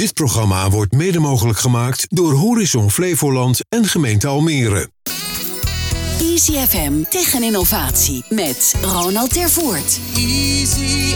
[0.00, 4.90] Dit programma wordt mede mogelijk gemaakt door Horizon Flevoland en gemeente Almere.
[6.20, 10.00] Easy FM tegen innovatie met Ronald Tervoort.
[10.16, 11.14] Easy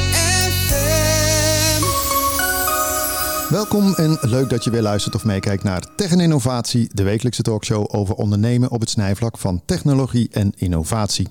[3.49, 7.43] Welkom en leuk dat je weer luistert of meekijkt naar Tech en Innovatie, de wekelijkse
[7.43, 11.29] talkshow over ondernemen op het snijvlak van technologie en innovatie.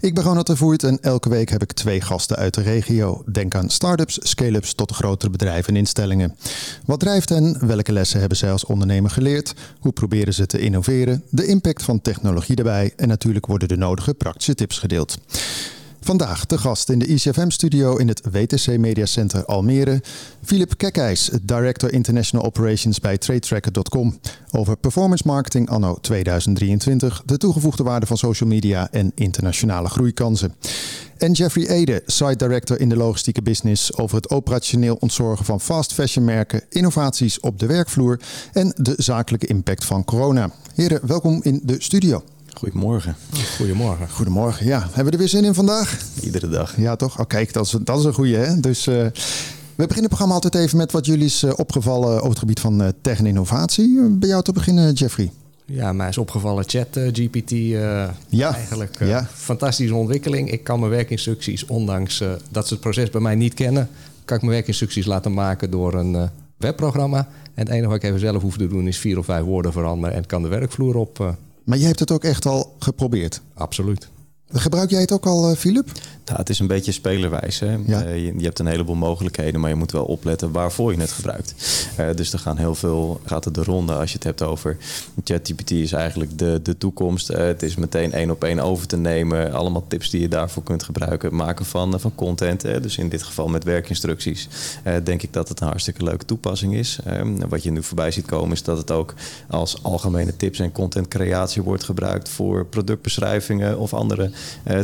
[0.00, 3.22] Ik ben Ronald Tervoort en elke week heb ik twee gasten uit de regio.
[3.32, 6.36] Denk aan start-ups, scale-ups tot grotere bedrijven en instellingen.
[6.84, 7.66] Wat drijft hen?
[7.66, 9.54] Welke lessen hebben zij als ondernemer geleerd?
[9.80, 11.22] Hoe proberen ze te innoveren?
[11.30, 15.18] De impact van technologie daarbij en natuurlijk worden de nodige praktische tips gedeeld.
[16.00, 20.02] Vandaag de gast in de ICFM-studio in het WTC Media Center Almere.
[20.44, 24.18] Philip Kekijs, Director International Operations bij TradeTracker.com.
[24.50, 30.54] Over performance marketing anno 2023, de toegevoegde waarde van social media en internationale groeikansen.
[31.18, 35.92] En Jeffrey Ede, Site Director in de logistieke business, over het operationeel ontzorgen van fast
[35.92, 38.20] fashion merken, innovaties op de werkvloer
[38.52, 40.50] en de zakelijke impact van corona.
[40.74, 42.22] Heren, welkom in de studio.
[42.58, 43.16] Goedemorgen.
[43.56, 44.10] Goedemorgen.
[44.10, 44.66] Goedemorgen.
[44.66, 46.00] Ja, hebben we er weer zin in vandaag?
[46.22, 46.76] Iedere dag.
[46.76, 47.20] Ja, toch?
[47.20, 48.36] Oh, kijk, dat is, dat is een goede.
[48.36, 48.60] Hè?
[48.60, 49.12] Dus uh, we
[49.74, 52.82] beginnen het programma altijd even met wat jullie is uh, opgevallen over het gebied van
[52.82, 54.08] uh, tech en innovatie.
[54.10, 55.30] Bij jou te beginnen, Jeffrey.
[55.64, 57.50] Ja, mij is opgevallen chat GPT.
[58.28, 58.54] ja.
[58.54, 59.28] Eigenlijk ja.
[59.34, 60.50] fantastische ontwikkeling.
[60.50, 63.88] Ik kan mijn werkinstructies, ondanks dat ze het proces bij mij niet kennen,
[64.24, 67.18] kan ik mijn werkinstructies laten maken door een webprogramma.
[67.54, 69.72] En het enige wat ik even zelf hoef te doen is vier of vijf woorden
[69.72, 71.36] veranderen en kan de werkvloer op
[71.68, 73.40] maar jij hebt het ook echt al geprobeerd?
[73.54, 74.08] Absoluut.
[74.48, 75.90] Gebruik jij het ook al, Filip?
[76.28, 77.58] Nou, het is een beetje spelerwijs.
[77.58, 77.76] Hè?
[77.86, 78.06] Ja.
[78.06, 81.12] Uh, je, je, hebt een heleboel mogelijkheden, maar je moet wel opletten waarvoor je het
[81.12, 81.54] gebruikt.
[82.00, 84.76] Uh, dus er gaan heel veel, gaat het de ronde als je het hebt over
[85.24, 87.28] ChatGPT is eigenlijk de, de toekomst.
[87.28, 89.52] het is meteen één op één over te nemen.
[89.52, 91.34] Allemaal tips die je daarvoor kunt gebruiken.
[91.34, 92.60] Maken van, van content.
[92.60, 94.48] Dus in dit geval met werkinstructies.
[95.04, 96.98] denk ik dat het een hartstikke leuke toepassing is.
[97.48, 99.14] wat je nu voorbij ziet komen is dat het ook
[99.48, 104.30] als algemene tips en contentcreatie wordt gebruikt voor productbeschrijvingen of andere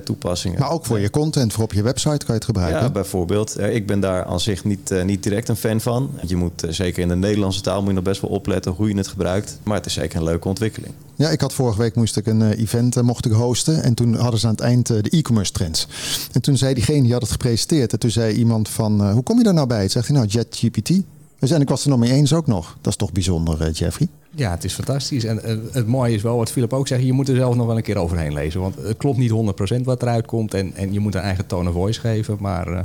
[0.04, 0.60] toepassingen.
[0.60, 2.80] Maar ook voor je content content voor op je website kan je het gebruiken.
[2.80, 3.60] Ja, bijvoorbeeld.
[3.60, 6.10] Ik ben daar aan zich niet, uh, niet direct een fan van.
[6.26, 8.88] Je moet uh, zeker in de Nederlandse taal moet je nog best wel opletten hoe
[8.88, 9.58] je het gebruikt.
[9.62, 10.92] Maar het is zeker een leuke ontwikkeling.
[11.14, 13.82] Ja, ik had vorige week moest ik een uh, event mocht ik hosten.
[13.82, 15.88] En toen hadden ze aan het eind de e-commerce trends.
[16.32, 17.92] En toen zei diegene die had het gepresenteerd.
[17.92, 19.88] En toen zei iemand van, hoe kom je daar nou bij?
[19.88, 20.90] Zegt hij nou, JetGPT.
[21.38, 22.76] Dus en ik was er nog mee eens ook nog.
[22.80, 24.08] Dat is toch bijzonder, Jeffrey?
[24.36, 25.24] Ja, het is fantastisch.
[25.24, 27.66] En uh, het mooie is wel, wat Philip ook zegt, je moet er zelf nog
[27.66, 28.60] wel een keer overheen lezen.
[28.60, 29.30] Want het klopt niet
[29.78, 30.54] 100% wat eruit komt.
[30.54, 32.36] En, en je moet een eigen tone of voice geven.
[32.40, 32.78] Maar uh,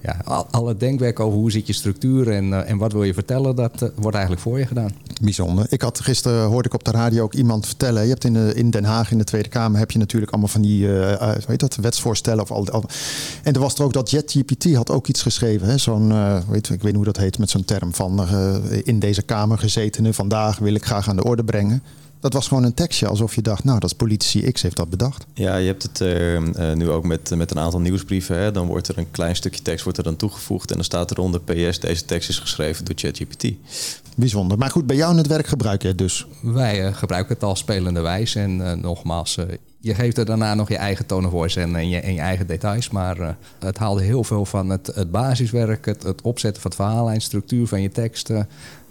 [0.00, 3.14] ja, al, het denkwerk over hoe zit je structuur en, uh, en wat wil je
[3.14, 4.90] vertellen, dat wordt eigenlijk voor je gedaan.
[5.22, 5.66] Bijzonder.
[5.68, 8.02] Ik had gisteren hoorde ik op de radio ook iemand vertellen.
[8.02, 10.50] Je hebt in, de, in Den Haag in de Tweede Kamer heb je natuurlijk allemaal
[10.50, 10.88] van die
[11.46, 12.42] weet dat, wetsvoorstellen.
[12.42, 12.84] Of al, al,
[13.42, 15.80] en er was er ook dat JetGPT had ook iets geschreven.
[15.80, 18.26] Zo'n, uh, weet, ik weet niet hoe dat heet met zo'n term van
[18.84, 21.82] in deze Kamer gezetenen vandaag wil ik graag aan de orde brengen.
[22.26, 24.90] Dat was gewoon een tekstje, alsof je dacht, nou, dat is politici X heeft dat
[24.90, 25.26] bedacht.
[25.34, 28.38] Ja, je hebt het uh, nu ook met, met een aantal nieuwsbrieven.
[28.38, 28.52] Hè.
[28.52, 31.18] Dan wordt er een klein stukje tekst wordt er dan toegevoegd en dan staat er
[31.18, 33.52] onder PS, deze tekst is geschreven door ChatGPT.
[34.16, 34.58] Bijzonder.
[34.58, 36.26] Maar goed, bij jou in het werk gebruik je het dus?
[36.42, 38.34] Wij uh, gebruiken het al spelende wijs.
[38.34, 39.38] En uh, nogmaals,
[39.80, 42.20] je geeft er daarna nog je eigen tone of voice en, en, je, en je
[42.20, 42.90] eigen details.
[42.90, 47.20] Maar het haalde heel veel van het, het basiswerk, het, het opzetten van het verhaallijn,
[47.20, 48.30] structuur van je tekst,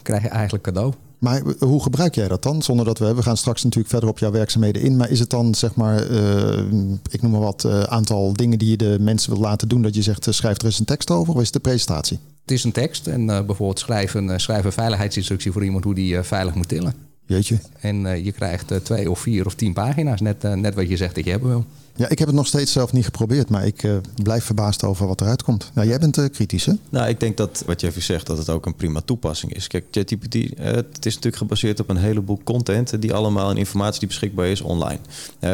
[0.01, 0.93] krijg je eigenlijk cadeau.
[1.25, 2.61] Maar hoe gebruik jij dat dan?
[2.61, 4.95] Zonder dat we, we gaan straks natuurlijk verder op jouw werkzaamheden in.
[4.95, 6.57] Maar is het dan zeg maar, uh,
[7.09, 9.95] ik noem maar wat, uh, aantal dingen die je de mensen wil laten doen, dat
[9.95, 12.19] je zegt, uh, schrijf er eens een tekst over, of is het de presentatie?
[12.41, 16.21] Het is een tekst en bijvoorbeeld schrijf een, schrijf een veiligheidsinstructie voor iemand hoe die
[16.21, 16.93] veilig moet tillen.
[17.25, 17.57] Jeetje.
[17.79, 21.23] En je krijgt twee of vier of tien pagina's, net, net wat je zegt dat
[21.23, 21.65] je hebben wil.
[21.97, 25.07] Ja, ik heb het nog steeds zelf niet geprobeerd, maar ik uh, blijf verbaasd over
[25.07, 25.71] wat eruit komt.
[25.73, 26.73] Nou, jij bent uh, kritisch, hè?
[26.89, 29.67] Nou, ik denk dat wat Jeffy zegt, dat het ook een prima toepassing is.
[29.67, 33.99] Kijk, ChatGPT, uh, het is natuurlijk gebaseerd op een heleboel content die allemaal in informatie
[33.99, 34.99] die beschikbaar is online.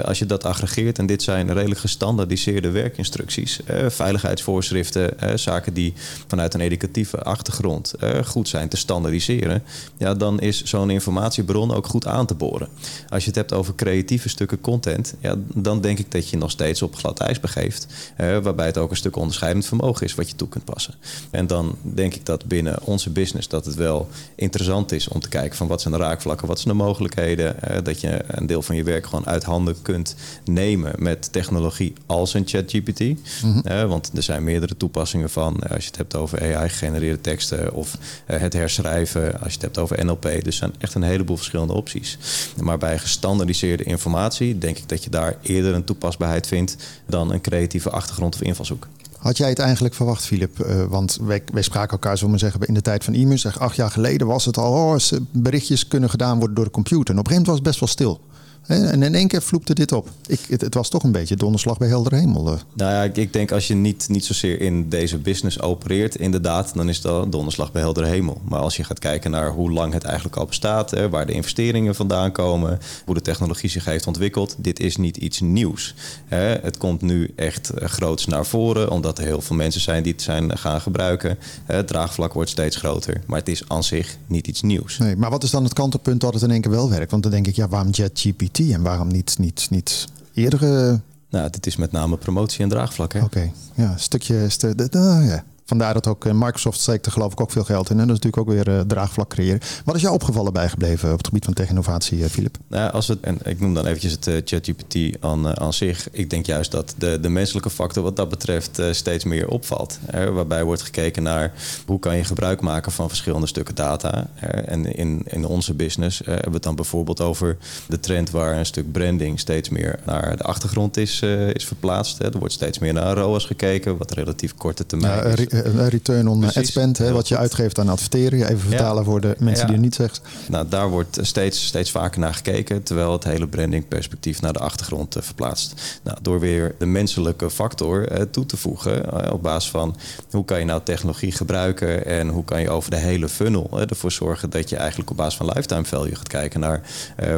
[0.04, 5.94] als je dat aggregeert, en dit zijn redelijk gestandardiseerde werkinstructies, veiligheidsvoorschriften, zaken die
[6.28, 7.94] vanuit een educatieve achtergrond
[8.26, 9.64] goed zijn te standaardiseren,
[9.98, 12.68] ja, dan is zo'n informatiebron ook goed aan te boren.
[13.10, 16.38] Als je het hebt over creatieve stukken content, ja, dan denk ik dat je je
[16.38, 17.88] nog steeds op glad ijs begeeft.
[18.18, 20.94] Uh, waarbij het ook een stuk onderscheidend vermogen is wat je toe kunt passen.
[21.32, 25.30] En dan denk ik dat binnen onze business dat het wel interessant is om te
[25.30, 27.56] kijken van wat zijn de raakvlakken, wat zijn de mogelijkheden.
[27.70, 31.94] Uh, dat je een deel van je werk gewoon uit handen kunt nemen met technologie
[32.06, 33.00] als een ChatGPT.
[33.00, 33.62] Mm -hmm.
[33.68, 37.98] uh, want er zijn meerdere toepassingen van als je het hebt over AI-gegenereerde teksten of
[38.26, 40.22] het herschrijven, als je het hebt over NLP.
[40.22, 42.18] Dus er zijn echt een heleboel verschillende opties.
[42.62, 45.84] Maar bij gestandardiseerde informatie denk ik dat je daar eerder een
[46.22, 46.76] toepasbaar vindt
[47.06, 48.88] dan een creatieve achtergrond of invalshoek.
[49.18, 50.60] Had jij het eigenlijk verwacht, Filip?
[50.60, 53.58] Uh, want wij, wij, spraken elkaar, zullen we zeggen, in de tijd van e-mails.
[53.58, 54.96] Acht jaar geleden was het al, oh,
[55.32, 57.14] berichtjes kunnen gedaan worden door de computer.
[57.14, 58.30] En op een gegeven moment was het best wel stil.
[58.72, 60.10] En in één keer vloepte dit op.
[60.28, 62.48] Ik, het, het was toch een beetje donderslag bij helder hemel.
[62.48, 62.60] Eh.
[62.74, 66.90] Nou ja, ik denk als je niet, niet zozeer in deze business opereert, inderdaad, dan
[66.90, 68.42] is dat donderslag bij helder hemel.
[68.48, 71.34] Maar als je gaat kijken naar hoe lang het eigenlijk al bestaat, hè, waar de
[71.34, 75.96] investeringen vandaan komen, hoe de technologie zich heeft ontwikkeld, dit is niet iets nieuws.
[76.26, 76.46] Hè.
[76.62, 80.12] Het komt nu echt eh, groots naar voren, omdat er heel veel mensen zijn die
[80.12, 81.38] het zijn gaan gebruiken.
[81.66, 84.98] Het draagvlak wordt steeds groter, maar het is aan zich niet iets nieuws.
[84.98, 87.12] Nee, maar wat is dan het kantelpunt dat het in één keer wel werkt?
[87.12, 88.61] Want dan denk ik, ja, waarom ChatGPT?
[88.70, 91.02] En waarom niet, niet, niet eerdere...
[91.30, 93.14] Nou, dit is met name promotie en draagvlak.
[93.14, 94.50] Oké, ja, een stukje...
[94.50, 95.44] Stu ja.
[95.66, 98.00] Vandaar dat ook eh, Microsoft steekt er geloof ik ook veel geld in.
[98.00, 99.60] En dat is natuurlijk ook weer uh, draagvlak creëren.
[99.86, 102.58] Wat is jou opgevallen bijgebleven op het gebied van technologie, Filip?
[102.58, 106.08] Uh, nou, als we, en ik noem dan eventjes het ChatGPT aan, aan zich.
[106.12, 110.00] Ik denk juist dat de, de menselijke factor wat dat betreft steeds meer opvalt.
[110.12, 111.54] waarbij wordt gekeken naar
[111.86, 114.28] hoe kan je gebruik maken van verschillende stukken data.
[114.66, 117.58] en in, in onze business hebben we het dan bijvoorbeeld over
[117.88, 121.22] de trend waar een stuk branding steeds meer naar de achtergrond is,
[121.54, 122.20] is verplaatst.
[122.20, 125.51] Er wordt steeds meer naar ROAS gekeken, wat relatief korte termijn is
[125.90, 128.48] return on ad spend, hè, wat je uitgeeft aan adverteren.
[128.48, 130.20] Even vertalen voor de mensen die het niet zeggen.
[130.48, 135.18] Nou, daar wordt steeds, steeds vaker naar gekeken, terwijl het hele brandingperspectief naar de achtergrond
[135.18, 136.00] uh, verplaatst.
[136.04, 139.96] Nou, door weer de menselijke factor uh, toe te voegen op basis van
[140.30, 144.12] hoe kan je nou technologie gebruiken en hoe kan je over de hele funnel ervoor
[144.12, 146.82] zorgen dat je eigenlijk op basis van lifetime value gaat kijken naar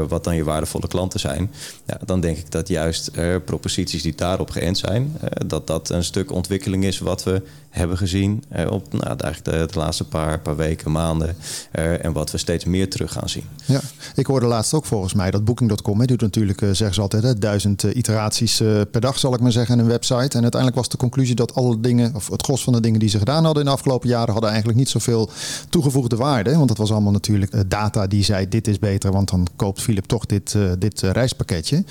[0.08, 1.52] wat dan je waardevolle klanten zijn.
[1.86, 3.12] Ja, dan denk ik dat juist
[3.46, 8.44] proposities die daarop geënt zijn, dat dat een stuk ontwikkeling is wat we hebben gezien
[8.56, 11.36] uh, op nou, de, laatste paar, paar weken, maanden.
[11.76, 13.44] Uh, en wat we steeds meer terug gaan zien.
[13.66, 13.82] Ja,
[14.16, 17.38] ik hoorde laatst ook volgens mij dat Booking.com doet natuurlijk, uh, zeggen ze altijd, hè,
[17.38, 18.58] duizend iteraties
[18.92, 20.38] per dag, zal ik maar zeggen, in een website.
[20.38, 23.10] En uiteindelijk was de conclusie dat alle dingen, of het gros van de dingen die
[23.10, 25.30] ze gedaan hadden in de afgelopen jaren, hadden eigenlijk niet zoveel
[25.70, 26.56] toegevoegde waarde.
[26.56, 30.06] Want dat was allemaal natuurlijk data die zei: dit is beter, want dan koopt Philip
[30.06, 31.84] toch dit, dit reispakketje.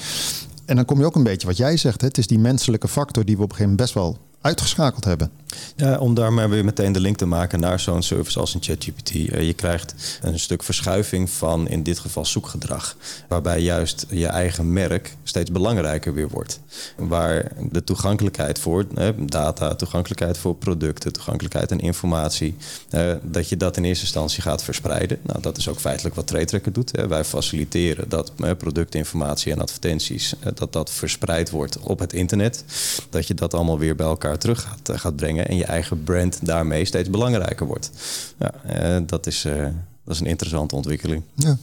[0.64, 2.00] En dan kom je ook een beetje wat jij zegt.
[2.00, 2.06] Hè?
[2.06, 5.30] Het is die menselijke factor die we op een gegeven moment best wel uitgeschakeld hebben.
[5.76, 8.62] Ja, om daar maar weer meteen de link te maken naar zo'n service als een
[8.62, 9.14] ChatGPT.
[9.14, 12.96] Uh, je krijgt een stuk verschuiving van in dit geval zoekgedrag.
[13.28, 16.60] Waarbij juist je eigen merk steeds belangrijker weer wordt.
[16.96, 18.86] Waar de toegankelijkheid voor
[19.16, 22.56] data, toegankelijkheid voor producten, toegankelijkheid en informatie,
[22.90, 25.18] uh, dat je dat in eerste instantie gaat verspreiden.
[25.22, 26.90] Nou, dat is ook feitelijk wat TradeTracker doet.
[26.90, 32.64] Wij faciliteren dat productinformatie en advertenties, dat dat verspreid wordt op het internet.
[33.10, 36.05] Dat je dat allemaal weer bij elkaar terug gaat, eh, gaat brengen en je eigen
[36.05, 37.90] brand daarmee steeds belangrijker wordt.
[38.38, 39.67] Ja, eh, dat is eh,
[40.04, 41.22] dat is een interessante ontwikkeling.
[41.34, 41.56] Ja.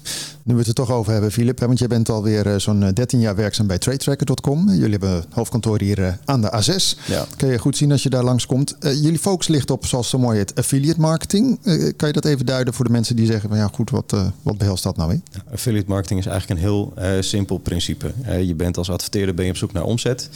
[0.43, 3.19] Nu we het er toch over hebben, Filip, want jij bent alweer uh, zo'n 13
[3.19, 4.69] jaar werkzaam bij TradeTracker.com.
[4.69, 7.05] Jullie hebben hoofdkantoor hier uh, aan de A6.
[7.07, 7.25] Ja.
[7.37, 8.75] Kan je goed zien als je daar langskomt.
[8.79, 11.59] Jullie focus ligt op, zoals zo mooi heet, affiliate marketing.
[11.95, 14.57] kan je dat even duiden voor de mensen die zeggen, van, ja goed, wat, wat
[14.57, 15.21] behelst dat nou?
[15.31, 18.11] Ja, affiliate marketing is eigenlijk een heel simpel principe.
[18.45, 20.29] je bent als adverteerder ben je op zoek naar omzet.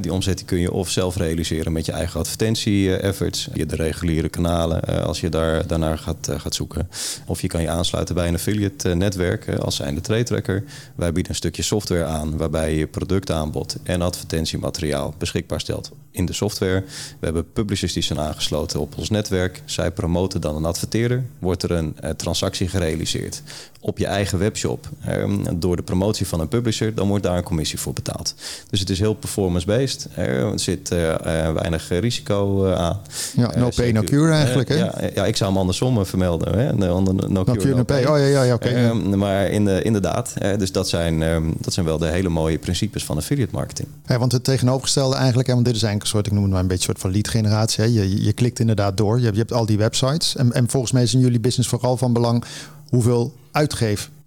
[0.00, 4.28] die omzet die kun je of zelf realiseren met je eigen advertentie-efforts, je de reguliere
[4.28, 6.88] kanalen, als je daar, daarnaar gaat, gaat zoeken.
[7.26, 10.22] Of je je kan je aansluiten bij een affiliate eh, netwerk eh, als zijnde trade
[10.22, 10.64] tracker.
[10.94, 16.32] Wij bieden een stukje software aan waarbij je productaanbod en advertentiemateriaal beschikbaar stelt in de
[16.32, 16.84] software.
[17.18, 19.62] We hebben publishers die zijn aangesloten op ons netwerk.
[19.64, 21.24] Zij promoten dan een adverteerder.
[21.38, 23.42] Wordt er een uh, transactie gerealiseerd
[23.80, 27.42] op je eigen webshop um, door de promotie van een publisher, dan wordt daar een
[27.42, 28.34] commissie voor betaald.
[28.70, 30.08] Dus het is heel performance-based.
[30.14, 31.14] Er zit uh,
[31.52, 33.00] weinig risico aan.
[33.36, 34.68] Ja, no pay, no cure eigenlijk.
[34.68, 34.74] Hè?
[34.74, 36.58] Ja, ja, ik zou hem andersom vermelden.
[36.58, 36.72] Hè?
[36.72, 38.04] No, no, no, cure, no pay.
[38.04, 38.68] Oh ja, ja, ja oké.
[38.68, 38.88] Okay.
[38.88, 42.58] Um, maar in de, inderdaad, dus dat zijn, um, dat zijn wel de hele mooie
[42.58, 43.88] principes van affiliate marketing.
[44.06, 46.60] Ja, want het tegenovergestelde eigenlijk, hè, want dit is eigenlijk soort, ik noem het maar
[46.60, 47.92] een beetje een soort van lead generatie.
[47.92, 50.36] Je, je klikt inderdaad door, je hebt, je hebt al die websites.
[50.36, 52.44] En, en volgens mij is in jullie business vooral van belang
[52.88, 53.34] hoeveel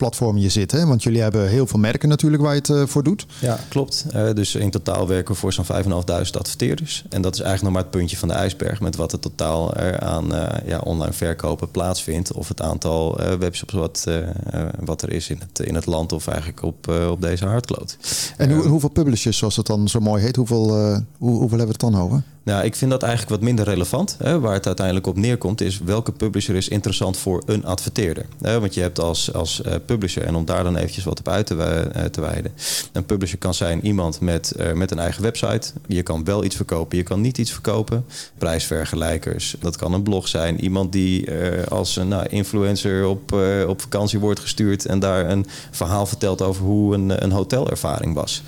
[0.02, 0.72] uitgeefplatform je zit.
[0.72, 0.86] Hè?
[0.86, 3.26] Want jullie hebben heel veel merken natuurlijk waar je het uh, voor doet.
[3.40, 4.06] Ja, klopt.
[4.16, 5.90] Uh, dus in totaal werken we voor zo'n 5.500
[6.32, 7.04] adverteerders.
[7.10, 8.80] En dat is eigenlijk nog maar het puntje van de ijsberg...
[8.80, 12.34] met wat het totaal er aan uh, ja, online verkopen plaatsvindt...
[12.34, 14.08] of het aantal webshops wat,
[14.80, 16.12] wat er is in het, in het land...
[16.12, 17.98] of eigenlijk op, op deze hardkloot.
[18.38, 20.36] En hoe, hoeveel publishers, zoals het dan zo mooi heet...
[20.36, 20.68] hoeveel,
[21.18, 22.24] hoe, hoeveel hebben we het dan over?
[22.44, 24.16] Nou, ik vind dat eigenlijk wat minder relevant.
[24.20, 24.40] Hè.
[24.40, 28.26] Waar het uiteindelijk op neerkomt is welke publisher is interessant voor een adverteerder.
[28.40, 29.62] want je hebt als, als
[29.94, 30.24] publisher.
[30.24, 32.52] En om daar dan eventjes wat op uit te, te wijden.
[32.92, 35.72] Een publisher kan zijn iemand met, met een eigen website.
[35.88, 38.06] Je kan wel iets verkopen, je kan niet iets verkopen.
[38.38, 40.62] Prijsvergelijkers, dat kan een blog zijn.
[40.62, 41.32] Iemand die
[41.70, 43.32] als een nou, influencer op,
[43.68, 48.44] op vakantie wordt gestuurd en daar een verhaal vertelt over hoe een, een hotelervaring was.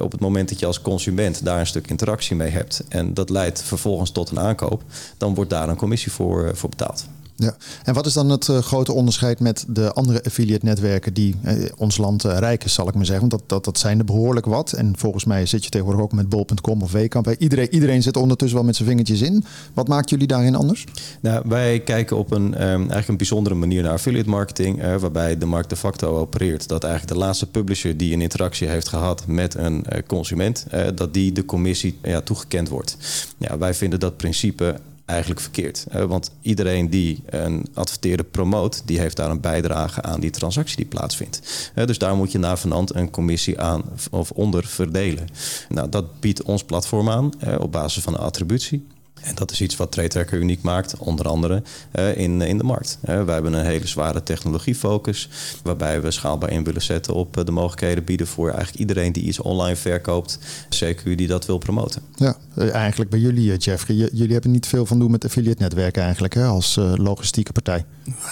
[0.00, 3.30] op het moment dat je als consument daar een stuk interactie mee hebt en dat
[3.30, 4.82] leidt vervolgens tot een aankoop,
[5.16, 7.06] dan wordt daar een commissie voor, eh, voor betaald.
[7.40, 11.36] Ja, en wat is dan het uh, grote onderscheid met de andere affiliate netwerken die
[11.42, 13.28] eh, ons land uh, rijk is, zal ik maar zeggen?
[13.28, 14.72] Want dat, dat, dat zijn er behoorlijk wat.
[14.72, 17.34] En volgens mij zit je tegenwoordig ook met bol.com of Wekamp.
[17.38, 19.44] Iedereen, iedereen zit ondertussen wel met zijn vingertjes in.
[19.74, 20.84] Wat maakt jullie daarin anders?
[21.20, 25.46] Nou, wij kijken op een, um, eigenlijk een bijzondere manier naar affiliate marketing, waarbij de
[25.46, 26.68] markt de facto opereert.
[26.68, 31.32] Dat eigenlijk de laatste publisher die een interactie heeft gehad met een consument, dat die
[31.32, 32.96] de commissie ja, toegekend wordt.
[33.38, 35.86] Ja, wij vinden dat principe eigenlijk verkeerd.
[35.90, 40.86] want iedereen die een adverteerder promoot, die heeft daar een bijdrage aan die transactie die
[40.86, 41.70] plaatsvindt.
[41.74, 45.28] dus daar moet je naar vanand een commissie aan of onder verdelen.
[45.68, 48.86] Nou, dat biedt ons platform aan op basis van een attributie.
[49.22, 51.62] En dat is iets wat TradeTracker uniek maakt, onder andere
[51.98, 52.98] uh, in, in de markt.
[53.02, 55.28] Uh, wij hebben een hele zware technologiefocus,
[55.62, 59.22] waarbij we schaalbaar in willen zetten op uh, de mogelijkheden bieden voor eigenlijk iedereen die
[59.22, 62.02] iets online verkoopt, CQ die dat wil promoten.
[62.14, 62.36] Ja,
[62.72, 63.96] eigenlijk bij jullie, Jeffrey.
[63.96, 67.84] jullie hebben niet veel van doen met affiliate netwerken eigenlijk, hè, als logistieke partij.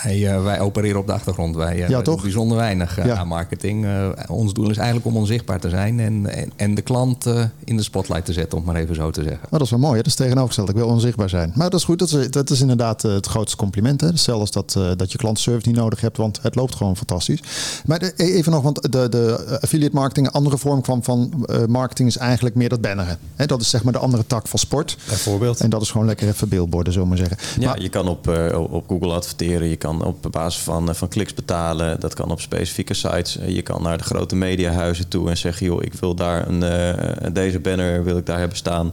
[0.03, 1.57] Wij, wij opereren op de achtergrond.
[1.57, 2.23] Wij ja, toch?
[2.23, 3.17] bijzonder weinig ja.
[3.17, 3.87] aan marketing.
[4.29, 7.27] ons doel is eigenlijk om onzichtbaar te zijn en, en, en de klant
[7.65, 9.41] in de spotlight te zetten, om maar even zo te zeggen.
[9.41, 9.99] Maar dat is wel mooi, hè?
[9.99, 11.53] dat is tegenovergesteld wil onzichtbaar zijn.
[11.55, 14.01] Maar dat is goed, dat is, dat is inderdaad eh, het grootste compliment.
[14.01, 14.17] Hè?
[14.17, 17.41] Zelfs dat, uh, dat je klantenservice niet nodig hebt, want het loopt gewoon fantastisch.
[17.87, 21.65] Maar e- even nog, want de, de affiliate marketing, een andere vorm van, van uh,
[21.67, 23.19] marketing is eigenlijk meer dat banneren.
[23.35, 23.47] Hè?
[23.47, 24.97] Dat is zeg maar de andere tak van sport.
[25.07, 25.61] Bijvoorbeeld.
[25.61, 27.37] En dat is gewoon lekker even beeldborden, zo maar zeggen.
[27.59, 28.29] Ja, maar, je kan op,
[28.71, 32.01] op Google adverteren, je kan op basis van, van kliks betalen.
[32.01, 33.39] Dat kan op specifieke sites.
[33.47, 37.61] Je kan naar de grote mediahuizen toe en zeggen, joh, ik wil daar een, deze
[37.61, 38.93] banner wil ik daar hebben staan.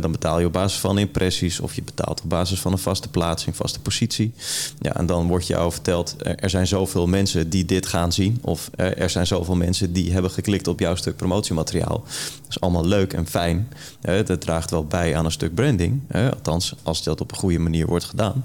[0.00, 0.98] dan betaal je op basis van
[1.60, 4.32] of je betaalt op basis van een vaste plaatsing, vaste positie.
[4.78, 8.38] Ja, en dan wordt jou verteld, er zijn zoveel mensen die dit gaan zien.
[8.42, 12.04] Of er zijn zoveel mensen die hebben geklikt op jouw stuk promotiemateriaal.
[12.42, 13.68] Dat is allemaal leuk en fijn.
[14.00, 16.00] Dat draagt wel bij aan een stuk branding.
[16.12, 18.44] Althans, als dat op een goede manier wordt gedaan.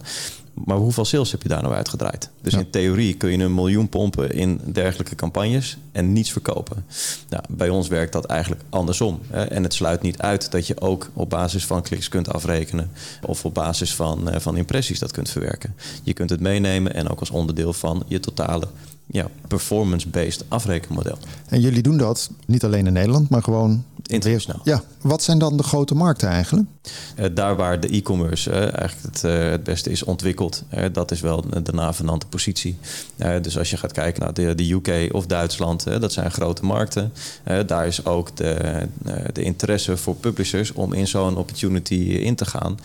[0.53, 2.29] Maar hoeveel sales heb je daar nou uitgedraaid?
[2.41, 6.85] Dus in theorie kun je een miljoen pompen in dergelijke campagnes en niets verkopen.
[7.29, 9.19] Nou, bij ons werkt dat eigenlijk andersom.
[9.29, 12.91] En het sluit niet uit dat je ook op basis van kliks kunt afrekenen
[13.25, 15.75] of op basis van, eh, van impressies dat kunt verwerken.
[16.03, 18.67] Je kunt het meenemen en ook als onderdeel van je totale
[19.05, 21.17] ja, performance-based afrekenmodel.
[21.47, 24.61] En jullie doen dat niet alleen in Nederland, maar gewoon internationaal.
[24.63, 26.67] Ja, wat zijn dan de grote markten eigenlijk?
[27.15, 31.21] Uh, daar waar de e-commerce uh, eigenlijk het, uh, het, beste is ontwikkeld, dat is
[31.21, 32.77] wel de navenante positie.
[33.41, 37.13] dus als je gaat kijken naar de, de UK of Duitsland, dat zijn grote markten.
[37.65, 38.87] daar is ook de,
[39.33, 42.79] de interesse voor publishers om in zo'n opportunity in te gaan.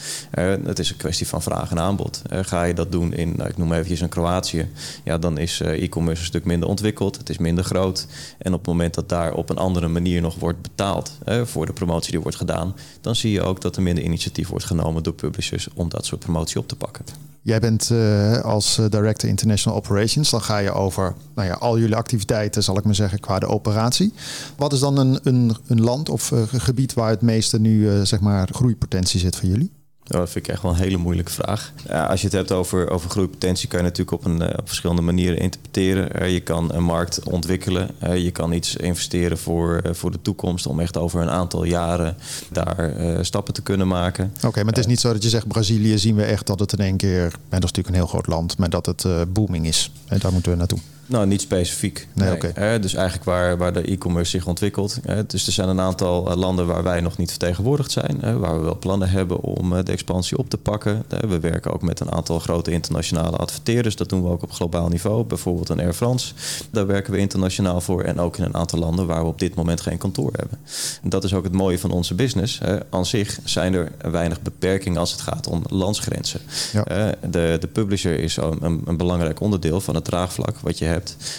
[0.64, 2.23] het is een kwestie van vraag en aanbod.
[2.30, 4.68] ga je dat doen in, nou, ik noem even een Kroatië,
[5.04, 8.06] ja, dan is e-commerce een stuk minder ontwikkeld, het is minder groot.
[8.38, 11.73] En op het moment dat daar op een andere manier nog wordt betaald voor de
[11.73, 15.14] promotie die wordt gedaan, dan zie je ook dat er minder initiatief wordt genomen door
[15.14, 17.04] publishers om dat soort promotie op te pakken.
[17.46, 20.30] Jij bent uh, als eh, Director International Operations.
[20.30, 23.46] Dan ga je over nou ja, al jullie activiteiten, zal ik maar zeggen, qua de
[23.46, 24.12] operatie.
[24.56, 28.20] Wat is dan een, een, een land of uh, gebied waar het meeste nu zeg
[28.20, 29.73] maar groeipotentie zit voor jullie?
[30.06, 31.72] Dat vind ik echt wel een hele moeilijke vraag.
[31.88, 34.66] Ja, als je het hebt over, over groeipotentie, kan je natuurlijk op, een, eh, op
[34.66, 36.22] verschillende manieren interpreteren.
[36.22, 37.90] Uh, je kan een markt ontwikkelen.
[38.02, 42.16] Uh, je kan iets investeren voor, voor de toekomst om echt over een aantal jaren
[42.52, 44.32] daar stappen te kunnen maken.
[44.44, 46.72] Oké, maar het is niet zo dat je zegt Brazilië zien we echt dat het
[46.72, 49.66] in één keer, en dat is natuurlijk een heel groot land, maar dat het booming
[49.66, 49.92] is.
[50.06, 50.78] En daar moeten we naartoe.
[51.06, 52.08] Nou, niet specifiek.
[52.12, 52.78] Nee, nee.
[52.78, 54.98] dus eigenlijk waar, waar de e-commerce zich ontwikkelt.
[55.26, 58.38] dus er zijn een aantal eh, landen waar wij nog niet vertegenwoordigd zijn.
[58.38, 61.04] waar we wel plannen hebben om eh, de expansie op te pakken.
[61.28, 63.96] we werken ook met een aantal grote internationale adverteerders.
[63.96, 65.25] Dat doen we ook op globaal niveau.
[65.25, 66.34] Bijvoorbeeld een Air France.
[66.70, 68.02] Daar werken we internationaal voor.
[68.02, 70.58] En ook in een aantal landen waar we op dit moment geen kantoor hebben.
[71.02, 72.60] En dat is ook het mooie van onze business.
[72.90, 76.40] Aan zich zijn er weinig beperkingen als het gaat om landsgrenzen.
[76.72, 77.14] Ja.
[77.30, 80.95] de, de publisher is een, een belangrijk onderdeel van het draagvlak wat je hebt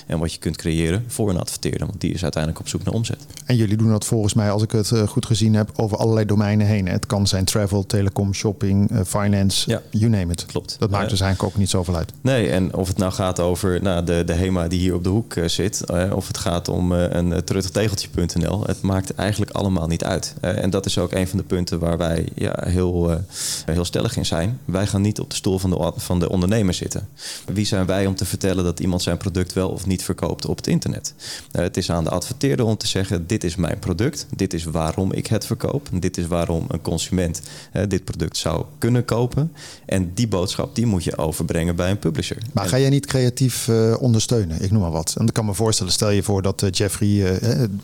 [0.08, 1.88] en wat je kunt creëren voor een adverteerder.
[1.88, 3.26] Want die is uiteindelijk op zoek naar omzet.
[3.46, 6.26] En jullie doen dat volgens mij, als ik het eh, goed gezien heb, over allerlei
[6.26, 6.88] domeinen heen.
[6.88, 10.46] Het kan zijn travel, telecom, shopping, uh, finance, ja, you name it.
[10.46, 10.76] Klopt.
[10.80, 12.12] Dat maakt dus eigenlijk ook niet zoveel uit.
[12.22, 15.10] Nee, en of het nou gaat over nou, de, de HEMA die hier op de
[15.10, 20.34] hoek zit, of het gaat om een terugtegeltje.nl, het maakt eigenlijk allemaal niet uit.
[20.42, 23.22] en dat is ook een van de punten waar wij ja, heel,
[23.66, 24.60] heel stellig in zijn.
[24.66, 27.08] Wij gaan niet op de stoel van de, van de ondernemer zitten.
[27.46, 30.46] Wie zijn wij om te vertellen dat iemand zijn product product wel of niet verkoopt
[30.46, 31.14] op het internet.
[31.52, 35.14] het is aan de adverteerder om te zeggen: dit is mijn product, dit is waarom
[35.14, 37.42] ik het verkoop, dit is waarom een consument
[37.88, 39.52] dit product zou kunnen kopen.
[39.86, 42.38] En die boodschap die moet je overbrengen bij een publisher.
[42.54, 44.62] Maar ga jij niet creatief ondersteunen?
[44.62, 45.16] Ik noem maar wat.
[45.18, 47.40] En ik kan me voorstellen, stel je voor dat Jeffrey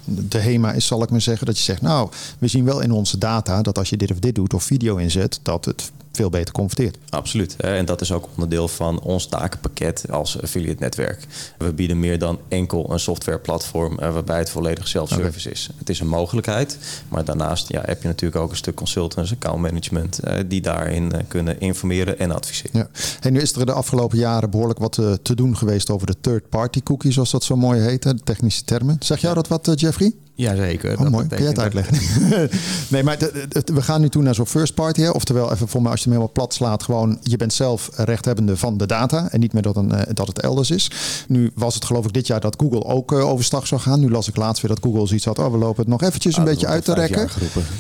[0.05, 2.91] de HEMA is, zal ik maar zeggen, dat je zegt: nou, we zien wel in
[2.91, 6.29] onze data dat als je dit of dit doet of video inzet, dat het veel
[6.29, 6.97] beter converteert.
[7.09, 7.55] Absoluut.
[7.55, 11.27] En dat is ook onderdeel van ons takenpakket als affiliate netwerk.
[11.57, 15.69] We bieden meer dan enkel een softwareplatform eh, waarbij het volledig self-service is.
[15.77, 16.77] Het is een mogelijkheid,
[17.09, 21.11] maar daarnaast ja, heb je natuurlijk ook een stuk consultants, account management, eh, die daarin
[21.11, 22.71] eh, kunnen informeren en adviseren.
[22.79, 22.87] Ja.
[23.21, 26.83] En nu is er de afgelopen jaren behoorlijk wat te doen geweest over de third-party
[26.83, 28.95] cookie, zoals dat zo mooi heet, de technische termen.
[28.99, 30.13] Zeg jij dat wat, Jeffrey?
[30.35, 30.99] Jazeker.
[30.99, 31.27] Oh, mooi.
[31.27, 31.97] Kun je het uitleggen?
[32.89, 33.17] nee, maar
[33.65, 35.01] we gaan nu toe naar zo'n first party.
[35.01, 35.09] Hè?
[35.09, 38.57] Oftewel, even voor mij, als je hem helemaal plat slaat, gewoon je bent zelf rechthebbende
[38.57, 40.91] van de data en niet meer dat, een, eh, dat het elders is.
[41.27, 43.99] Nu was het geloof ik dit jaar dat Google ook uh, overstag zou gaan.
[43.99, 45.39] Nu las ik laatst weer dat Google zoiets had.
[45.39, 47.29] Oh, we lopen het nog eventjes een ah, beetje uit te rekken.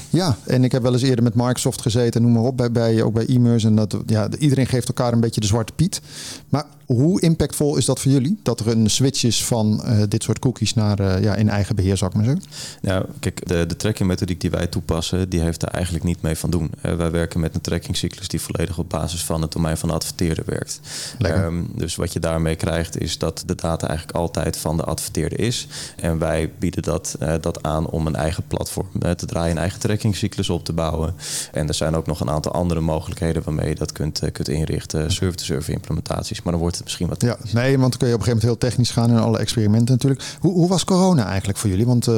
[0.09, 3.03] Ja, en ik heb wel eens eerder met Microsoft gezeten, noem maar op, bij, bij,
[3.03, 3.63] ook bij e-mails.
[3.63, 6.01] En dat, ja, iedereen geeft elkaar een beetje de zwarte piet.
[6.49, 8.39] Maar hoe impactvol is dat voor jullie?
[8.43, 11.75] Dat er een switch is van uh, dit soort cookies naar uh, ja, in eigen
[11.75, 12.43] beheer, zou ik maar zeggen?
[12.81, 16.35] Nou, kijk, de, de tracking methodiek die wij toepassen, die heeft daar eigenlijk niet mee
[16.35, 16.71] van doen.
[16.85, 19.95] Uh, wij werken met een trackingcyclus die volledig op basis van het domein van de
[19.95, 20.79] adverteerder werkt.
[21.19, 25.39] Um, dus wat je daarmee krijgt, is dat de data eigenlijk altijd van de adverteerder
[25.39, 25.67] is.
[25.95, 30.49] En wij bieden dat, dat aan om een eigen platform te draaien, een eigen trackingcyclus
[30.49, 31.15] op te bouwen.
[31.51, 35.11] En er zijn ook nog een aantal andere mogelijkheden waarmee je dat kunt, kunt inrichten,
[35.11, 36.41] server-to-server implementaties.
[36.41, 38.43] Maar dan wordt misschien wat Ja, nee, want dan kun je op een gegeven moment
[38.43, 40.23] heel technisch gaan in alle experimenten natuurlijk.
[40.39, 41.85] Hoe, hoe was corona eigenlijk voor jullie?
[41.85, 42.13] Want uh,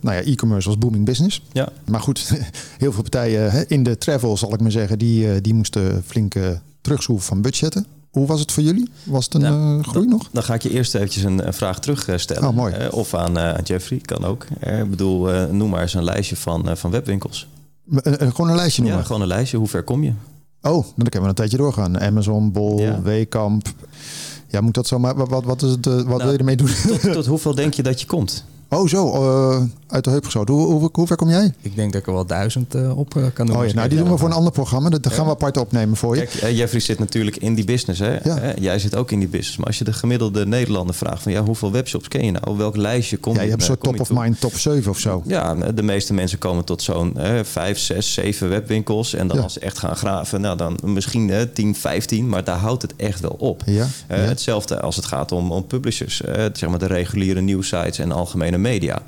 [0.00, 1.42] nou ja, e-commerce was booming business.
[1.52, 1.68] Ja.
[1.84, 2.32] Maar goed,
[2.78, 6.34] heel veel partijen in de travel, zal ik maar zeggen, die, eh, die moesten flink
[6.34, 6.48] uh,
[6.80, 7.86] terugschroeven van budgetten.
[8.10, 8.88] Hoe was het voor jullie?
[9.04, 10.28] Was het een nou, groei nog?
[10.32, 12.48] Dan ga ik je eerst eventjes een, vraag terugstellen.
[12.48, 12.88] Oh, mooi.
[12.90, 14.46] of aan, aan Jeffrey, kan ook.
[14.60, 17.48] ik bedoel, noem maar eens een lijstje van, van webwinkels.
[17.94, 19.00] gewoon een lijstje noemen?
[19.00, 19.56] Ja, gewoon een lijstje.
[19.56, 20.12] Hoe ver kom je?
[20.62, 22.00] Oh, dan kunnen we een tijdje doorgaan.
[22.00, 23.02] Amazon, Bol, ja.
[23.02, 23.68] Wekamp.
[24.46, 24.98] Ja, moet dat zo?
[24.98, 26.70] Maar wat, wat, is het, wat nou, wil je ermee doen?
[26.86, 28.44] Tot, tot hoeveel denk je dat je komt?
[28.70, 29.12] Oh, zo.
[29.12, 30.54] Uh, uit de heup geschoten.
[30.54, 31.52] Hoe, hoe, hoe, ver kom jij?
[31.60, 33.56] Ik denk dat ik er wel duizend uh, op uh, kan doen.
[33.56, 34.88] Oh ja, nou die doen we voor een ander programma.
[34.88, 36.26] Dat gaan we apart opnemen voor je.
[36.26, 38.00] Kijk, Jeffrey zit natuurlijk in die business.
[38.00, 38.18] Hè?
[38.24, 38.54] Ja.
[38.60, 39.56] Jij zit ook in die business.
[39.56, 42.56] Maar als je de gemiddelde Nederlander vraagt van ja, hoeveel webshops ken je nou?
[42.56, 43.38] Welk lijstje kom je?
[43.38, 45.22] Ja, je hebt zo'n top of mind top 7 of zo.
[45.26, 49.14] Ja, de meeste mensen komen tot zo'n 5, 6, 7 webwinkels.
[49.14, 52.28] En dan als ze echt gaan graven, nou dan misschien 10, 15.
[52.28, 53.62] Maar daar houdt het echt wel op.
[53.66, 53.86] Ja.
[54.06, 56.16] Hetzelfde als het gaat om, om publishers.
[56.52, 59.02] zeg maar de reguliere nieuwsites en algemene media.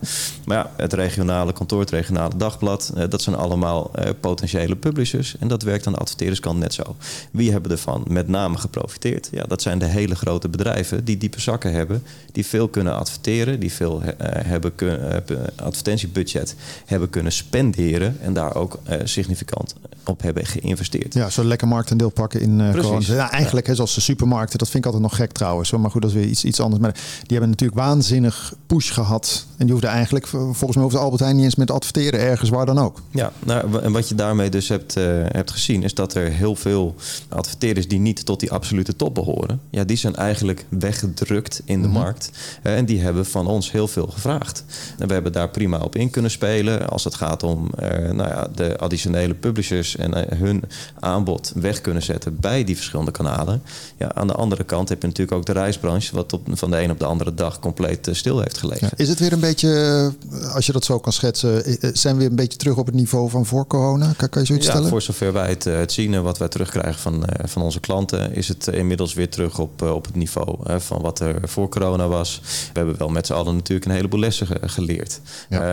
[0.45, 5.37] Maar ja, het regionale kantoor, het regionale dagblad, eh, dat zijn allemaal eh, potentiële publishers.
[5.38, 6.97] En dat werkt aan de adverteerderskant net zo.
[7.31, 9.29] Wie hebben ervan met name geprofiteerd?
[9.33, 13.61] Ja, dat zijn de hele grote bedrijven die diepe zakken hebben, die veel kunnen adverteren,
[13.61, 15.25] die veel uh, hebben kunnen,
[15.57, 21.15] advertentiebudget hebben kunnen spenderen en daar ook significant op hebben geïnvesteerd.
[21.15, 24.85] Ja, zo lekker marktendeel pakken in uh, Ja, eigenlijk, Hè, zoals de supermarkten, dat vind
[24.85, 25.71] ik altijd nog gek trouwens.
[25.71, 26.83] Maar goed, dat is weer iets, iets anders.
[26.83, 29.41] Maar die hebben natuurlijk waanzinnig push gehad.
[29.57, 32.66] En die hoefde eigenlijk, volgens mij hoefde Albert Heijn niet eens met adverteren ergens waar
[32.66, 33.02] dan ook.
[33.11, 36.57] Ja, nou, en wat je daarmee dus hebt, uh, hebt gezien, is dat er heel
[36.57, 36.94] veel
[37.28, 41.88] adverteerders die niet tot die absolute top behoren, ja, die zijn eigenlijk weggedrukt in de
[41.88, 41.98] mhm.
[41.98, 42.31] markt.
[42.62, 44.64] Uh, en die hebben van ons heel veel gevraagd.
[44.98, 47.70] En we hebben daar prima op in kunnen spelen als het gaat om
[48.12, 50.64] nou ja, de additionele publishers en eh, hun
[51.00, 53.62] aanbod weg kunnen zetten bij die verschillende kanalen.
[53.98, 56.83] Ja, aan de andere kant heb je natuurlijk ook de reisbranche, wat op, van de
[56.83, 58.90] een op de andere dag compleet eh, stil heeft gelegen.
[58.96, 62.31] is het weer een beetje, eh, als je dat zo kan schetsen, zijn we weer
[62.31, 64.12] een beetje terug op het niveau van voor corona?
[64.16, 64.90] Kan, kan je zoiets ja, stellen?
[64.90, 68.49] Voor zover wij het, het zien en wat wij terugkrijgen van, van onze klanten, is
[68.49, 72.40] het inmiddels weer terug op, op het niveau van wat er voor corona was.
[72.42, 75.21] We hebben wel met z'n allen natuurlijk een heleboel lessen geleerd.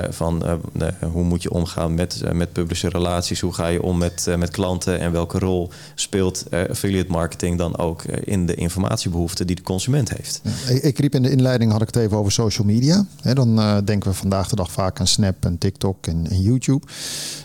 [0.09, 0.43] van
[1.11, 4.35] hoe moet je omgaan met, met publische relaties, hoe ga je om met met, eh,
[4.35, 9.55] met klanten en welke rol speelt affiliate marketing dan ook eh, in de informatiebehoeften die
[9.55, 10.41] de consument heeft.
[10.69, 13.05] ik, ik, riep in de inleiding, had ik het even over social media.
[13.33, 13.48] dan
[13.85, 16.85] denken we vandaag de dag vaak aan Snap en TikTok en, en YouTube.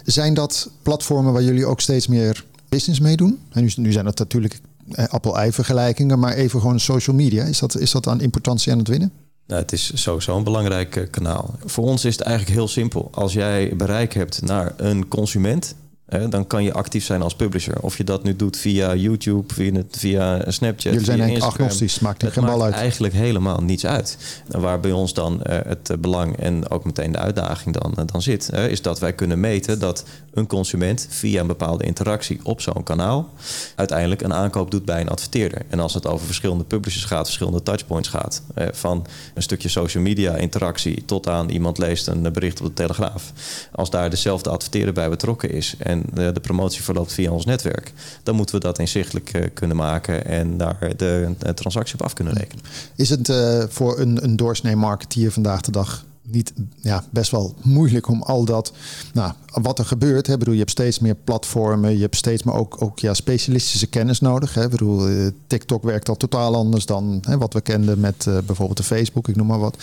[0.05, 3.39] Zijn dat platformen waar jullie ook steeds meer business mee doen?
[3.53, 4.61] En nu, zijn dat natuurlijk
[5.09, 7.45] appel-ei vergelijkingen, maar even gewoon social media.
[7.45, 9.13] Is dat, is dat aan importantie aan het winnen?
[9.47, 11.55] Nou, het is sowieso een belangrijk kanaal.
[11.65, 13.09] Voor ons is het eigenlijk heel simpel.
[13.13, 15.75] Als jij bereik hebt naar een consument,
[16.07, 17.81] dan kan je actief zijn als publisher.
[17.81, 20.93] Of je dat nu doet via YouTube, via, via Snapchat.
[20.93, 22.75] Jullie zijn eigenlijk agnostisch, maakt er geen bal uit.
[22.75, 24.43] eigenlijk helemaal niets uit.
[24.49, 28.23] Waar bij ons dan uh, het belang en ook meteen de uitdaging dan, uh, dan
[28.23, 32.61] zit, uh, is dat wij kunnen meten dat een consument via een bepaalde interactie op
[32.61, 33.31] zo'n kanaal
[33.77, 35.63] uiteindelijk een aankoop doet bij een adverteerder.
[35.69, 40.37] En als het over verschillende publishers gaat, verschillende touchpoints gaat, van een stukje social media
[40.37, 43.33] interactie tot aan iemand leest een bericht op de Telegraaf.
[43.73, 47.93] Als daar dezelfde adverteerder bij betrokken is en de, de, promotie verloopt via ons netwerk,
[48.23, 52.33] dan moeten we dat inzichtelijk uh, kunnen maken en daar de, transactie op af kunnen
[52.33, 52.65] rekenen.
[52.97, 57.55] Is het uh, voor een, een doorsnee marketeer vandaag de dag niet ja, best wel
[57.63, 58.73] moeilijk om al dat,
[59.13, 60.27] nou, wat er gebeurt.
[60.27, 63.87] Hè, bedoel, je hebt steeds meer platformen, je hebt steeds maar ook, ook ja, specialistische
[63.87, 64.55] kennis nodig.
[64.55, 64.69] Hè.
[64.69, 68.83] Bedoel, uh, TikTok werkt al totaal anders dan hè, wat we kenden met bijvoorbeeld de
[68.83, 69.77] Facebook, ik noem maar wat.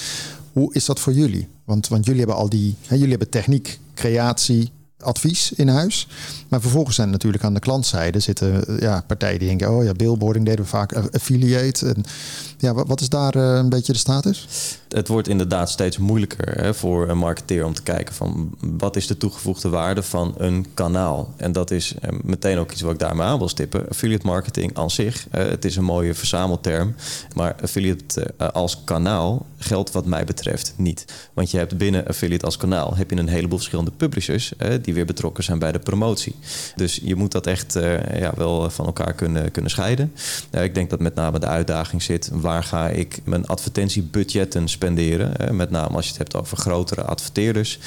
[0.54, 1.48] Hoe is dat voor jullie?
[1.64, 4.72] Want, want jullie hebben al die, hè, jullie hebben techniek, creatie,
[5.02, 6.08] advies in huis.
[6.48, 10.46] Maar vervolgens zijn natuurlijk aan de klantzijde zitten ja, partijen die denken: oh ja, billboarding
[10.46, 11.88] deden we vaak, affiliate.
[11.88, 12.04] En,
[12.58, 14.48] ja, wat is daar uh, een beetje de status?
[14.94, 19.08] Het wordt inderdaad steeds moeilijker hè, voor een marketeer om te kijken van wat is
[19.08, 21.34] de toegevoegde waarde van een kanaal.
[21.38, 23.90] En dat is uh, meteen ook iets wat ik daarmee aan wil stippen.
[23.90, 26.96] Affiliate marketing aan zich, het is een mooie verzamelterm.
[27.36, 31.30] Maar affiliate als kanaal geldt wat mij betreft niet.
[31.34, 35.06] Want je hebt binnen affiliate als kanaal heb je een heleboel verschillende publishers die weer
[35.06, 36.36] betrokken zijn bij de promotie.
[36.76, 37.74] Dus je moet dat echt
[38.14, 40.14] ja, wel van elkaar kunnen, kunnen scheiden.
[40.52, 45.56] ik denk dat met name de uitdaging zit waar ga ik mijn advertentiebudgetten spenderen.
[45.56, 47.80] met name als je het hebt over grotere adverteerders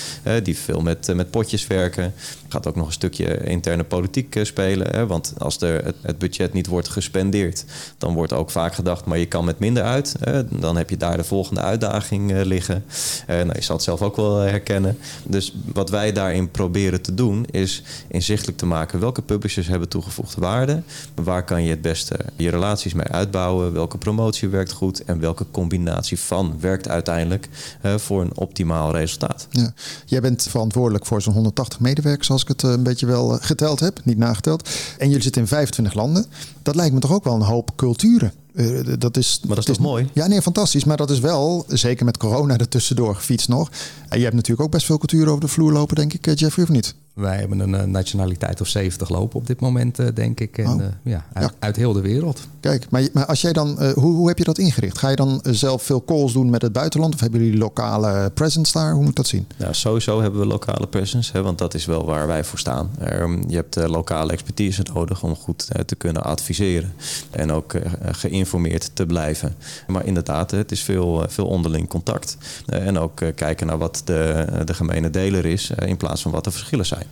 [0.43, 2.15] die veel met, met potjes werken
[2.55, 5.07] gaat ook nog een stukje interne politiek eh, spelen.
[5.07, 7.65] Want als er het, budget niet wordt gespendeerd,
[7.99, 10.17] dan wordt ook vaak gedacht, maar je kan met minder uit.
[10.49, 12.85] Dan heb je daar de volgende uitdaging uh, liggen.
[13.27, 14.99] Nou, je zal het zelf ook wel herkennen.
[15.25, 20.41] Dus wat wij daarin proberen te doen, is inzichtelijk te maken welke publishers hebben toegevoegde
[20.41, 20.83] waarde.
[21.15, 23.73] Waar kan je het beste je relaties mee uitbouwen?
[23.73, 27.49] Welke promotie werkt goed en welke combinatie van werkt uiteindelijk
[27.97, 29.47] voor een optimaal resultaat?
[29.51, 29.73] Ja.
[30.05, 33.47] Jij bent verantwoordelijk voor zo'n 180 medewerkers als ik het eh, een beetje wel eh,
[33.47, 34.69] geteld heb, niet nageteld.
[34.99, 36.27] En jullie zitten in 25 landen.
[36.63, 38.33] Dat lijkt me toch ook wel een hoop culturen.
[38.55, 40.09] Uh, dat is, maar dat is toch mooi?
[40.13, 40.85] Ja, nee, fantastisch.
[40.85, 43.71] Maar dat is wel, zeker met corona er tussendoor gefietst nog.
[44.09, 46.65] En je hebt natuurlijk ook best veel cultuur over de vloer lopen, denk ik, Jeffrey,
[46.65, 46.95] of niet?
[47.15, 50.59] Wij hebben een uh, nationaliteit of 70 lopen op dit moment, uh, denk ik.
[50.59, 50.81] En, oh.
[50.81, 52.49] uh, ja, uit, ja, uit, heel de wereld.
[52.61, 54.99] Kijk, maar, maar als jij dan, hoe, hoe heb je dat ingericht?
[54.99, 57.15] Ga je dan zelf veel calls doen met het buitenland?
[57.15, 58.93] Of hebben jullie lokale presence daar?
[58.93, 59.47] Hoe moet ik dat zien?
[59.57, 62.91] Nou, sowieso hebben we lokale presence, hè, want dat is wel waar wij voor staan.
[63.13, 66.93] Um, je hebt lokale expertise nodig om goed te kunnen adviseren.
[67.31, 69.57] En ook geïnformeerd te blijven.
[69.87, 72.37] Maar inderdaad, het is veel, veel onderling contact.
[72.67, 76.51] en ook kijken naar wat de, de gemene deler is, in plaats van wat de
[76.51, 77.04] verschillen zijn.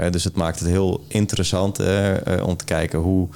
[0.00, 3.28] Uh, dus het maakt het heel interessant uh, om te kijken hoe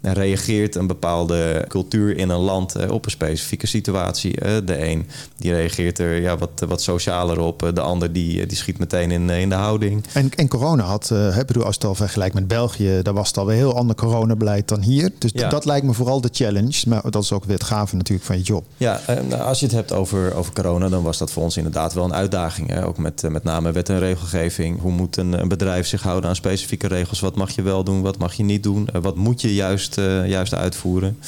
[0.00, 4.40] reageert een bepaalde cultuur in een land eh, op een specifieke situatie.
[4.40, 8.46] Eh, de een die reageert er ja, wat, wat socialer op, eh, de ander die,
[8.46, 10.04] die schiet meteen in, in de houding.
[10.12, 13.38] En, en corona had, uh, bedoel, als het al vergelijkt met België, daar was het
[13.38, 15.10] alweer heel ander coronabeleid dan hier.
[15.18, 15.48] Dus ja.
[15.48, 18.36] dat lijkt me vooral de challenge, maar dat is ook weer het gave natuurlijk van
[18.36, 18.64] je job.
[18.76, 21.94] Ja, en als je het hebt over, over corona, dan was dat voor ons inderdaad
[21.94, 22.68] wel een uitdaging.
[22.68, 22.86] Hè?
[22.86, 24.80] Ook met, met name wet en regelgeving.
[24.80, 27.20] Hoe moet een, een bedrijf zich houden aan specifieke regels?
[27.20, 28.88] Wat mag je wel doen, wat mag je niet doen?
[29.00, 31.18] wat moet je juist juist, uh, juist uitvoeren.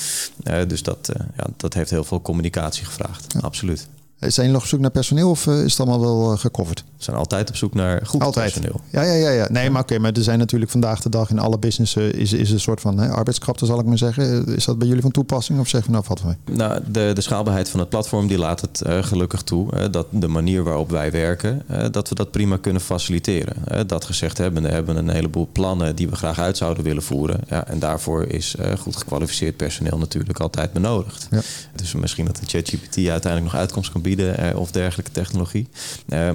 [0.44, 3.32] Uh, dus dat, uh, ja, dat heeft heel veel communicatie gevraagd.
[3.32, 3.40] Ja.
[3.40, 3.88] Absoluut.
[4.30, 6.84] Zijn jullie nog op zoek naar personeel of is het allemaal wel gecoverd?
[6.96, 8.52] We zijn altijd op zoek naar goed altijd.
[8.52, 8.80] personeel.
[8.90, 9.46] Ja, ja, ja, ja.
[9.50, 12.32] Nee, maar oké, okay, maar er zijn natuurlijk vandaag de dag in alle businessen is,
[12.32, 14.46] is een soort van hè, arbeidskrapte, zal ik maar zeggen.
[14.46, 16.56] Is dat bij jullie van toepassing of zeggen we nou wat wij?
[16.56, 19.68] Nou, de, de schaalbaarheid van het platform die laat het uh, gelukkig toe.
[19.74, 23.86] Uh, dat de manier waarop wij werken, uh, dat we dat prima kunnen faciliteren.
[23.86, 27.40] dat gezegd hebben, we hebben een heleboel plannen die we graag uit zouden willen voeren.
[27.48, 31.28] Ja, en daarvoor is goed gekwalificeerd personeel natuurlijk altijd benodigd.
[31.30, 31.40] Ja.
[31.74, 34.10] Dus misschien dat de ChatGPT uiteindelijk nog uitkomst kan bieden
[34.54, 35.68] of dergelijke technologie.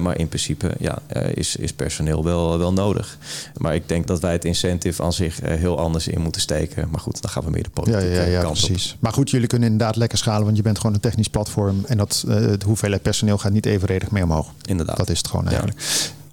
[0.00, 3.18] maar in principe ja, eh, is, is personeel wel, wel nodig.
[3.56, 6.88] Maar ik denk dat wij het incentive aan zich eh, heel anders in moeten steken.
[6.90, 8.92] Maar goed, dan gaan we meer de politieke ja, ja, ja, kant precies.
[8.92, 9.00] Op.
[9.00, 11.84] Maar goed, jullie kunnen inderdaad lekker schalen, want je bent gewoon een technisch platform.
[11.86, 14.52] En dat, de hoeveelheid personeel gaat niet evenredig mee omhoog.
[14.64, 14.96] Inderdaad.
[14.96, 15.80] Dat is het gewoon eigenlijk.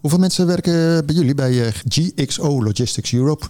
[0.05, 3.45] Hoeveel mensen werken bij jullie bij GXO Logistics Europe?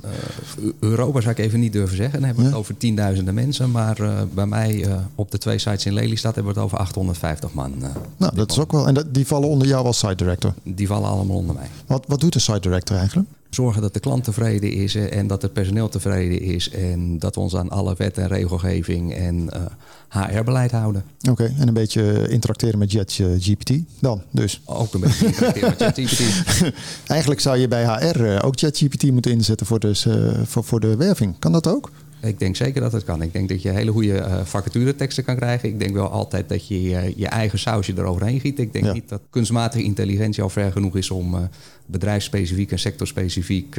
[0.60, 2.14] Uh, Europa zou ik even niet durven zeggen.
[2.14, 3.72] Dan hebben we het over tienduizenden mensen.
[3.72, 6.78] Maar uh, bij mij uh, op de twee sites in Lelystad hebben we het over
[6.78, 7.74] 850 man.
[8.18, 8.88] nou, dat is ook wel.
[8.88, 10.54] En dat, die vallen onder jou als site director?
[10.64, 11.70] Die vallen allemaal onder mij.
[11.86, 13.30] Wat, wat doet een site director eigenlijk?
[13.56, 16.70] Zorgen dat de klant tevreden is en dat het personeel tevreden is.
[16.70, 19.50] En dat we ons aan alle wet en regelgeving en
[20.10, 21.04] HR-beleid houden.
[21.30, 24.62] Oké, en een beetje interacteren met JetGPT dan dus?
[24.66, 26.24] Ook een beetje interacteren met JetGPT.
[27.08, 30.08] Eigenlijk zou je bij HR ook JetGPT moeten inzetten voor, dus,
[30.44, 31.40] voor, voor de werving.
[31.40, 31.92] Kan dat ook?
[32.26, 33.22] Ik denk zeker dat het kan.
[33.22, 35.70] Ik denk dat je hele goede uh, vacatureteksten kan krijgen.
[35.70, 36.82] Ik denk wel altijd dat je
[37.16, 38.60] je eigen sausje eroverheen giet.
[38.60, 41.42] Ik denk niet dat kunstmatige intelligentie al ver genoeg is om uh,
[41.86, 43.78] bedrijfsspecifiek en sectorspecifiek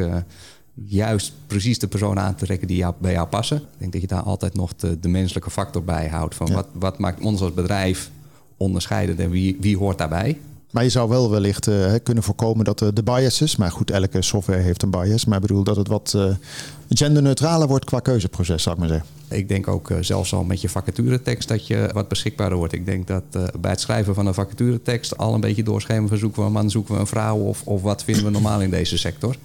[0.85, 3.57] juist precies de personen aan te trekken die jou, bij jou passen.
[3.57, 6.35] Ik denk dat je daar altijd nog de, de menselijke factor bij houdt.
[6.35, 8.11] Van wat, wat maakt ons als bedrijf
[8.57, 10.39] onderscheidend en wie, wie hoort daarbij?
[10.77, 14.23] Maar je zou wel wellicht uh, kunnen voorkomen dat uh, de biases, maar goed, elke
[14.23, 16.35] software heeft een bias, maar ik bedoel dat het wat uh,
[16.89, 19.09] genderneutraler wordt qua keuzeproces, zou ik maar zeggen.
[19.29, 22.73] Ik denk ook zelfs al met je vacaturetekst dat je wat beschikbaarder wordt.
[22.73, 23.23] Ik denk dat
[23.61, 26.71] bij het schrijven van een vacaturetekst al een beetje doorschemeren van zoeken we een man,
[26.71, 29.37] zoeken we een vrouw of, of wat vinden we normaal in deze sector.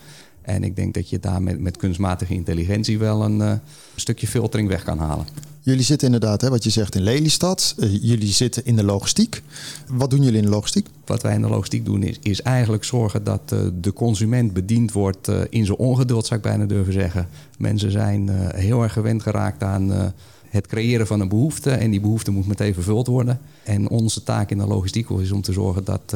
[0.41, 3.59] En ik denk dat je daar met, met kunstmatige intelligentie wel een
[3.95, 5.25] stukje filtering weg kan halen.
[5.63, 7.75] Jullie zitten inderdaad, hè, wat je zegt, in Lelystad.
[7.77, 9.41] Uh, jullie zitten in de logistiek.
[9.87, 10.87] Wat doen jullie in de logistiek?
[11.05, 15.29] Wat wij in de logistiek doen is, eigenlijk zorgen dat uh, de consument bediend wordt
[15.29, 17.27] uh, in zijn ongeduld, zou ik bijna durven zeggen.
[17.57, 20.13] Mensen zijn heel erg gewend geraakt aan
[20.49, 21.71] het creëren van een behoefte.
[21.71, 23.39] En die behoefte moet meteen vervuld worden.
[23.63, 26.15] En onze taak in de logistiek is om te zorgen dat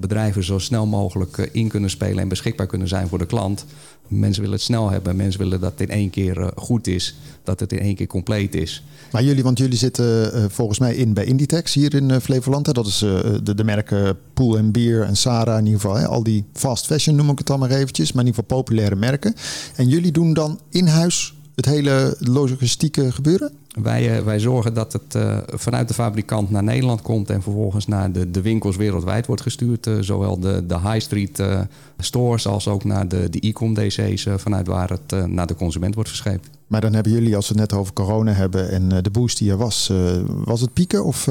[0.00, 3.64] bedrijven zo snel mogelijk in kunnen spelen en beschikbaar kunnen zijn voor de klant.
[4.08, 5.16] Mensen willen het snel hebben.
[5.16, 7.14] Mensen willen dat het in één keer eh, goed is.
[7.42, 8.84] Dat het in één keer compleet is.
[9.12, 12.74] Maar jullie, want jullie zitten uh, volgens mij in bij Inditex hier in Flevoland.
[12.74, 15.98] Dat is de, de, merken Pool en Beer en Sarah in ieder geval.
[15.98, 18.12] Al die fast fashion noem ik het dan maar eventjes.
[18.12, 19.34] Maar in ieder geval populaire merken.
[19.76, 23.52] En jullie doen dan in huis het hele logistieke gebeuren?
[23.82, 28.12] Wij, wij zorgen dat het uh, vanuit de fabrikant naar Nederland komt en vervolgens naar
[28.12, 29.86] de, de winkels wereldwijd wordt gestuurd.
[29.86, 31.60] Uh, zowel de, de high street uh,
[31.98, 36.08] stores als ook naar de, de e-com DC's, vanuit waar het naar de consument wordt
[36.08, 36.48] verscheept.
[36.66, 39.50] Maar dan hebben jullie, als we het net over corona hebben en de boost die
[39.50, 39.92] er was,
[40.26, 41.28] was het pieken of...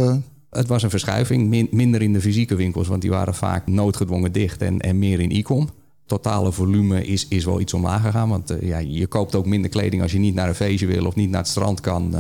[0.50, 4.32] Het was een verschuiving, min, minder in de fysieke winkels, want die waren vaak noodgedwongen
[4.32, 5.70] dicht en, en meer in e-com
[6.08, 8.30] totale volume is, is wel iets omlaag gegaan.
[8.30, 11.06] Want uh, ja, je koopt ook minder kleding als je niet naar een feestje wil
[11.06, 12.15] of niet naar het strand kan.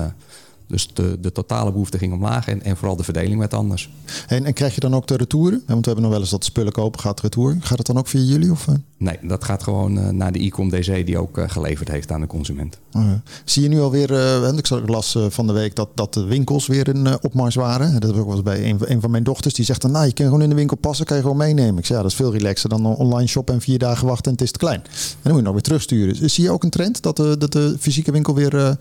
[0.67, 3.89] Dus de, de totale behoefte ging omlaag en, en vooral de verdeling werd anders.
[4.27, 5.63] En, en krijg je dan ook de retouren?
[5.65, 7.57] Want we hebben nog wel eens dat spullen kopen gaat retour.
[7.59, 8.51] Gaat het dan ook via jullie?
[8.51, 8.67] Of?
[8.97, 12.21] Nee, dat gaat gewoon uh, naar de e-com DC die ook uh, geleverd heeft aan
[12.21, 12.77] de consument.
[12.95, 13.11] Uh,
[13.45, 16.87] zie je nu alweer, uh, ik las van de week dat, dat de winkels weer
[16.87, 17.93] in opmars waren.
[17.93, 19.53] Dat heb ik ook wel bij een, een, van mijn dochters.
[19.53, 21.77] Die zegt dan, nou je kan gewoon in de winkel passen, kan je gewoon meenemen.
[21.77, 24.31] Ik zeg, ja dat is veel relaxer dan online shoppen en vier dagen wachten en
[24.31, 24.81] het is te klein.
[24.81, 24.89] En
[25.21, 26.19] dan moet je nog weer terugsturen.
[26.19, 28.77] Dus zie je ook een trend dat de, dat de fysieke winkel weer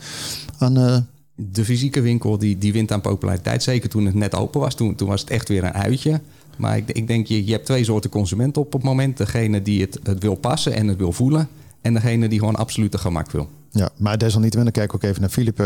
[0.58, 3.62] aan de fysieke winkel die, die wint aan populariteit.
[3.62, 4.74] Zeker toen het net open was.
[4.74, 6.20] Toen, toen was het echt weer een uitje.
[6.56, 9.16] Maar ik, ik denk, je, je hebt twee soorten consumenten op het moment.
[9.16, 11.48] Degene die het, het wil passen en het wil voelen.
[11.80, 13.48] En degene die gewoon absolute gemak wil.
[13.76, 15.60] Ja, maar desalniettemin, dan kijk ik ook even naar Philip.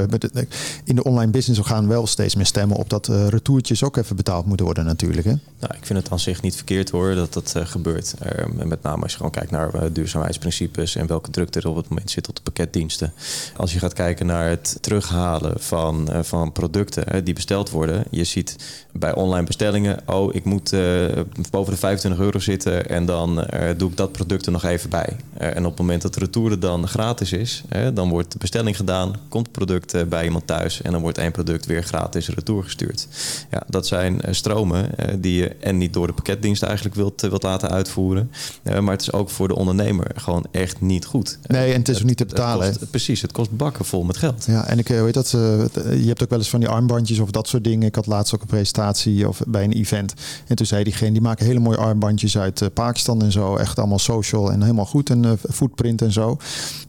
[0.85, 4.17] In de online business gaan wel steeds meer stemmen op dat uh, retourtjes ook even
[4.17, 5.27] betaald moeten worden natuurlijk.
[5.27, 5.35] Hè?
[5.61, 8.15] Nou, ik vind het aan zich niet verkeerd hoor dat dat gebeurt.
[8.65, 12.11] Met name als je gewoon kijkt naar duurzaamheidsprincipes en welke druk er op het moment
[12.11, 13.13] zit op de pakketdiensten.
[13.57, 18.05] Als je gaat kijken naar het terughalen van, van producten die besteld worden.
[18.11, 18.57] Je ziet
[18.93, 20.75] bij online bestellingen, oh ik moet
[21.51, 23.47] boven de 25 euro zitten en dan
[23.77, 25.17] doe ik dat product er nog even bij.
[25.35, 27.63] en op het moment dat de dan gratis is,
[27.95, 31.19] dan wordt de bestelling gedaan, komt het product eh, bij iemand thuis en dan wordt
[31.19, 33.09] één product weer gratis retour gestuurd.
[33.51, 37.21] Ja, dat zijn eh, stromen eh, die je en niet door de pakketdienst eigenlijk wilt,
[37.21, 38.31] wilt laten uitvoeren,
[38.63, 41.39] maar het is ook voor de ondernemer gewoon echt niet goed.
[41.47, 42.67] Nee, en het is ook niet te betalen.
[42.67, 44.45] Het kost, precies, het kost bakken vol met geld.
[44.45, 47.49] Ja, en ik weet dat, je hebt ook wel eens van die armbandjes of dat
[47.49, 47.87] soort dingen.
[47.87, 50.15] Ik had laatst ook een presentatie of bij een event
[50.47, 53.99] en toen zei diegene, die maken hele mooie armbandjes uit Pakistan en zo, echt allemaal
[53.99, 56.37] social en helemaal goed en footprint en zo.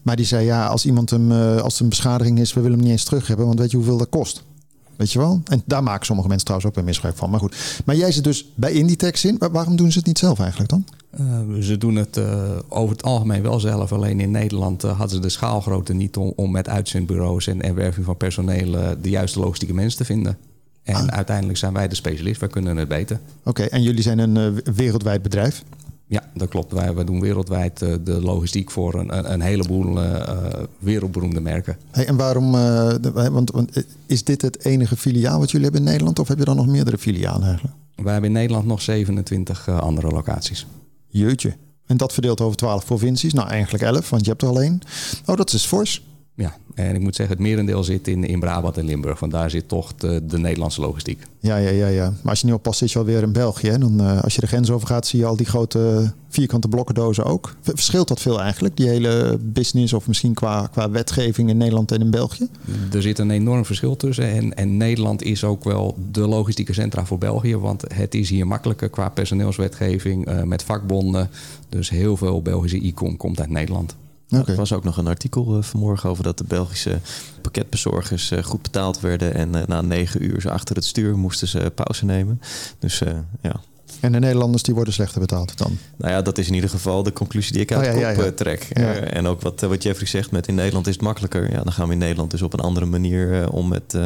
[0.02, 2.76] Maar die zei ja, als iemand hem, eh, als het een beschadiging is, we willen
[2.76, 4.42] hem niet eens terug hebben, want weet je hoeveel dat kost?
[4.96, 5.40] Weet je wel?
[5.44, 7.30] En daar maken sommige mensen trouwens ook weer misbruik van.
[7.30, 7.82] Maar goed.
[7.84, 9.36] Maar jij zit dus bij Inditex in.
[9.52, 10.84] Waarom doen ze het niet zelf eigenlijk dan?
[11.20, 13.92] Uh, ze doen het uh, over het algemeen wel zelf.
[13.92, 17.74] Alleen in Nederland uh, hadden ze de schaalgrootte niet om, om met uitzendbureaus en, en
[17.74, 20.38] werving van personeel de juiste logistieke mensen te vinden.
[20.82, 21.06] En ah.
[21.06, 22.40] uiteindelijk zijn wij de specialist.
[22.40, 23.20] Wij kunnen het beter.
[23.44, 25.62] Oké, en jullie zijn een wereldwijd bedrijf?
[26.12, 26.72] Ja, dat klopt.
[26.72, 31.76] Wij, wij doen wereldwijd uh, de logistiek voor een, een, heleboel uh, wereldberoemde merken.
[31.90, 32.50] Hey, en waarom,
[33.12, 36.44] want, want, is dit het enige filiaal wat jullie hebben in Nederland of heb je
[36.44, 37.76] dan nog meerdere filialen eigenlijk?
[37.96, 40.66] Wij hebben in Nederland nog 27 andere locaties.
[41.08, 41.56] Jeutje.
[41.86, 43.32] En dat verdeeld over 12 provincies?
[43.32, 44.82] Nou, eigenlijk 11, want je hebt er alleen.
[45.26, 46.02] Oh, dat is fors.
[46.42, 49.20] Ja, en ik moet zeggen, het merendeel zit in, in Brabant en Limburg.
[49.20, 51.22] Want daar zit toch de, de Nederlandse logistiek.
[51.40, 52.10] Ja, ja, ja, ja.
[52.10, 53.78] Maar als je nu oppast, zit je alweer in België.
[53.78, 57.24] Dan, uh, als je de grens over gaat, zie je al die grote vierkante blokkendozen
[57.24, 57.56] ook.
[57.60, 62.00] Verschilt dat veel eigenlijk, die hele business of misschien qua, qua wetgeving in Nederland en
[62.00, 62.48] in België?
[62.92, 64.30] Er zit een enorm verschil tussen.
[64.30, 67.56] En, en Nederland is ook wel de logistieke centra voor België.
[67.56, 71.30] Want het is hier makkelijker qua personeelswetgeving uh, met vakbonden.
[71.68, 73.96] Dus heel veel Belgische e-com komt uit Nederland.
[74.32, 76.98] Er was ook nog een artikel uh, vanmorgen over dat de Belgische
[77.42, 79.34] pakketbezorgers uh, goed betaald werden.
[79.34, 82.40] En uh, na negen uur achter het stuur moesten ze pauze nemen.
[82.78, 83.02] Dus
[83.42, 83.60] ja.
[84.00, 85.78] En de Nederlanders die worden slechter betaald dan?
[85.96, 88.62] Nou ja, dat is in ieder geval de conclusie die ik uit oh, ja, trek.
[88.62, 91.50] en ook wat, wat Jeffrey zegt, met in Nederland is het makkelijker.
[91.50, 93.96] Ja, dan gaan we in Nederland dus op een andere manier om met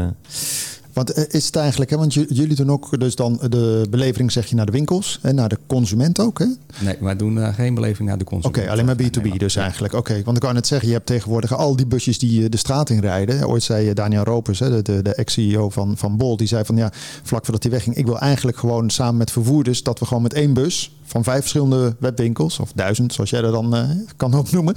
[0.97, 4.47] want eh, is het eigenlijk, hè, want jullie doen ook dus dan de belevering zeg
[4.47, 6.47] je naar de winkels en naar de consument ook, hè?
[6.79, 8.59] Nee, wij doen uh, geen belevering naar de consument.
[8.59, 9.95] Oké, alleen maar B2B dus eigenlijk.
[9.95, 12.57] Oké, want ik wou net zeggen, je hebt tegenwoordig al die busjes die eh, de
[12.57, 13.49] straat in rijden.
[13.49, 16.77] Ooit zei Daniel Ropers, hè, de, de, de ex-CEO van, van Bol, die zei van
[16.77, 16.91] ja,
[17.23, 20.35] vlak voordat hij wegging, ik wil eigenlijk gewoon samen met vervoerders dat we gewoon met
[20.35, 24.75] één bus van vijf verschillende webwinkels, of duizend, zoals jij dat dan uh, kan opnoemen,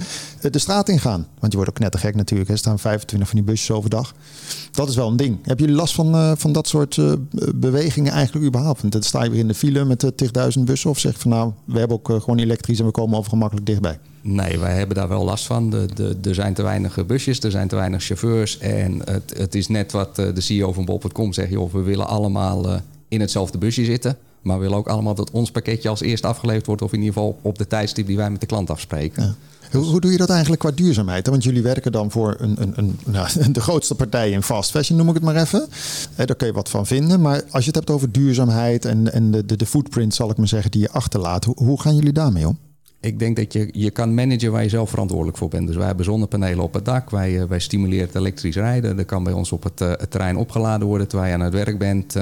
[0.50, 1.26] de straat ingaan.
[1.38, 2.50] Want je wordt ook net te gek natuurlijk.
[2.50, 4.14] Er staan 25 van die busjes overdag.
[4.70, 5.38] Dat is wel een ding.
[5.42, 7.12] Hebben jullie last van, uh, van dat soort uh,
[7.54, 8.80] bewegingen eigenlijk überhaupt?
[8.80, 10.12] Want dan sta je weer in de file met de
[10.58, 13.30] 10.000 bussen of zeg van nou, we hebben ook gewoon elektrisch en we komen over
[13.30, 13.98] gemakkelijk dichtbij.
[14.22, 15.70] Nee, wij hebben daar wel last van.
[15.70, 18.58] De, de, er zijn te weinig busjes, er zijn te weinig chauffeurs.
[18.58, 21.50] En het, het is net wat de CEO van Bob.com zegt.
[21.50, 24.16] Joh, we willen allemaal in hetzelfde busje zitten.
[24.42, 26.82] Maar we willen ook allemaal dat ons pakketje als eerst afgeleverd wordt.
[26.82, 29.36] Of in ieder geval op de tijdstip die wij met de klant afspreken.
[29.70, 31.26] Hoe, hoe, doe je dat eigenlijk qua duurzaamheid?
[31.26, 34.98] Want jullie werken dan voor een, een, een, nou, de grootste partij in fast fashion,
[34.98, 35.68] noem ik het maar even.
[36.16, 37.20] Eh, daar kun je wat van vinden.
[37.20, 40.36] Maar als je het hebt over duurzaamheid en, en de, de, de footprint, zal ik
[40.36, 41.44] maar zeggen, die je achterlaat.
[41.44, 42.58] Hoe, hoe gaan jullie daarmee om?
[43.00, 45.66] Ik denk dat je, je kan managen waar je zelf verantwoordelijk voor bent.
[45.66, 47.10] Dus wij hebben zonnepanelen op het dak.
[47.10, 48.98] Wij, eh, wij stimuleren het elektrisch rijden.
[48.98, 51.54] Er kan bij ons op het, uh, het terrein opgeladen worden terwijl je aan het
[51.54, 52.16] werk bent.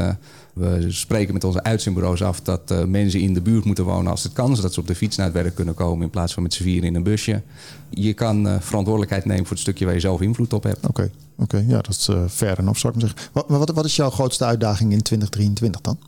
[0.58, 4.22] We spreken met onze uitzendbureaus af dat uh, mensen in de buurt moeten wonen als
[4.22, 4.56] het kan.
[4.56, 6.62] Zodat ze op de fiets naar het werk kunnen komen in plaats van met z'n
[6.62, 7.42] vier in een busje.
[7.90, 10.86] Je kan uh, verantwoordelijkheid nemen voor het stukje waar je zelf invloed op hebt.
[10.86, 13.30] Oké, oké, ja, dat is uh, fair enough, zou ik maar zeggen.
[13.32, 15.98] Wat, wat, wat is jouw grootste uitdaging in 2023 dan?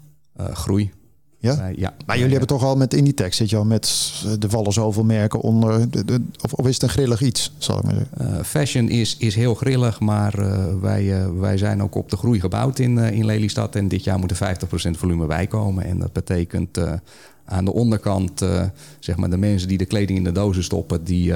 [0.52, 0.90] groei.
[1.40, 1.70] Ja?
[1.76, 1.94] ja.
[2.06, 4.72] Maar jullie hebben toch al met in die tekst zit je al met de vallen
[4.72, 5.90] zoveel merken onder.
[5.90, 8.36] De, of, of, is het een grillig iets, zal ik maar zeggen?
[8.36, 12.16] Uh, fashion is, is heel grillig, maar uh, wij, uh, wij zijn ook op de
[12.16, 13.76] groei gebouwd in, in Lelystad.
[13.76, 14.56] En dit jaar moet er
[14.88, 15.84] 50% volume bijkomen.
[15.84, 16.78] En dat betekent
[17.44, 18.44] aan de onderkant,
[18.98, 21.32] zeg maar, de mensen die de kleding in de dozen stoppen, die,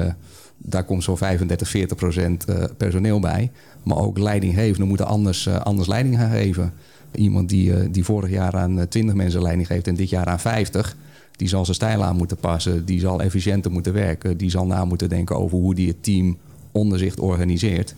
[0.57, 3.51] daar komt zo'n 35, 40% personeel bij.
[3.83, 6.73] Maar ook leidinggevenden moeten anders, anders leiding gaan geven.
[7.15, 10.25] Iemand die, eh, die vorig jaar aan 20 eh, mensen leiding geeft en dit jaar
[10.25, 10.95] aan 50
[11.35, 14.85] die zal zijn stijl aan moeten passen, die zal efficiënter moeten werken, die zal na
[14.85, 16.37] moeten denken over hoe die het team
[16.71, 17.95] onder zich organiseert.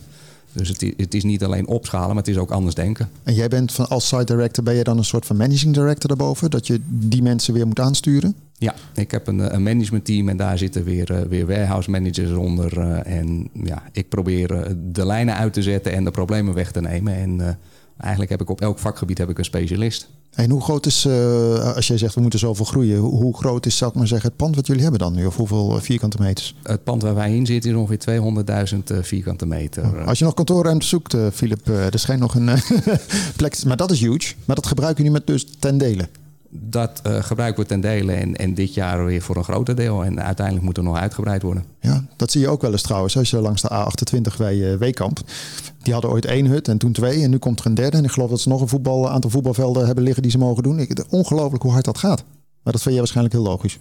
[0.52, 3.08] Dus het, het, is niet alleen opschalen, maar het is ook anders denken.
[3.22, 6.08] En jij bent van, als site director, ben je dan een soort van managing director
[6.08, 6.50] daarboven?
[6.50, 8.34] Dat je die mensen weer moet aansturen?
[8.58, 12.78] Ja, ik heb een, een managementteam en daar zitten weer, weer warehouse managers onder.
[12.88, 17.14] en ja, ik probeer de lijnen uit te zetten en de problemen weg te nemen.
[17.14, 17.58] En
[17.98, 20.08] Eigenlijk heb ik op elk vakgebied heb ik een specialist.
[20.30, 23.76] En hoe groot is, uh, als jij zegt we moeten zoveel groeien, hoe, groot is,
[23.76, 25.26] zal ik maar zeggen, het pand wat jullie hebben dan nu?
[25.26, 26.54] Of hoeveel eh, vierkante meters?
[26.62, 28.20] Het pand waar wij in zitten is ongeveer
[28.72, 29.84] 200.000 uh, vierkante meter.
[29.84, 32.50] Oh, als je nog kantoorruimte zoekt, uh, Philip, er schijnt nog een
[33.36, 33.64] plek.
[33.64, 34.34] Maar dat is huge.
[34.44, 36.08] Maar dat gebruiken jullie met dus ten dele?
[36.50, 40.04] Dat uh, gebruiken we ten dele en, en dit jaar weer voor een groter deel.
[40.04, 41.64] En uiteindelijk moet er nog uitgebreid worden.
[41.80, 43.16] Ja, dat zie je ook wel eens trouwens.
[43.16, 45.20] Als je langs de A28 bij uh, Weekamp.
[45.82, 47.22] Die hadden ooit één hut en toen twee.
[47.22, 47.96] En nu komt er een derde.
[47.96, 50.62] En ik geloof dat ze nog een voetbal, aantal voetbalvelden hebben liggen die ze mogen
[50.62, 50.78] doen.
[50.78, 52.24] Ik, ongelooflijk hoe hard dat gaat.
[52.62, 53.78] Maar dat vind jij waarschijnlijk heel logisch.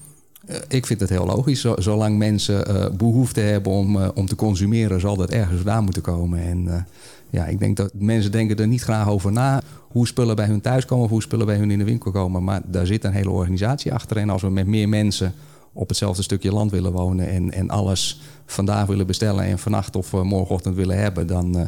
[0.50, 1.66] Uh, ik vind het heel logisch.
[1.76, 6.40] Zolang mensen behoefte hebben om, om te consumeren, zal dat ergens vandaan moeten komen.
[6.40, 6.88] En
[7.30, 10.62] ja, ik denk dat mensen denken er niet graag over na hoe spullen bij hun
[10.62, 12.44] thuis komen of hoe spullen bij hun in de winkel komen.
[12.44, 14.18] Maar daar zit een hele organisatie achter.
[14.18, 15.34] En als we met meer mensen
[15.74, 20.14] op hetzelfde stukje land willen wonen en, en alles vandaag willen bestellen en vannacht of
[20.14, 21.64] uh, morgenochtend willen hebben, dan uh,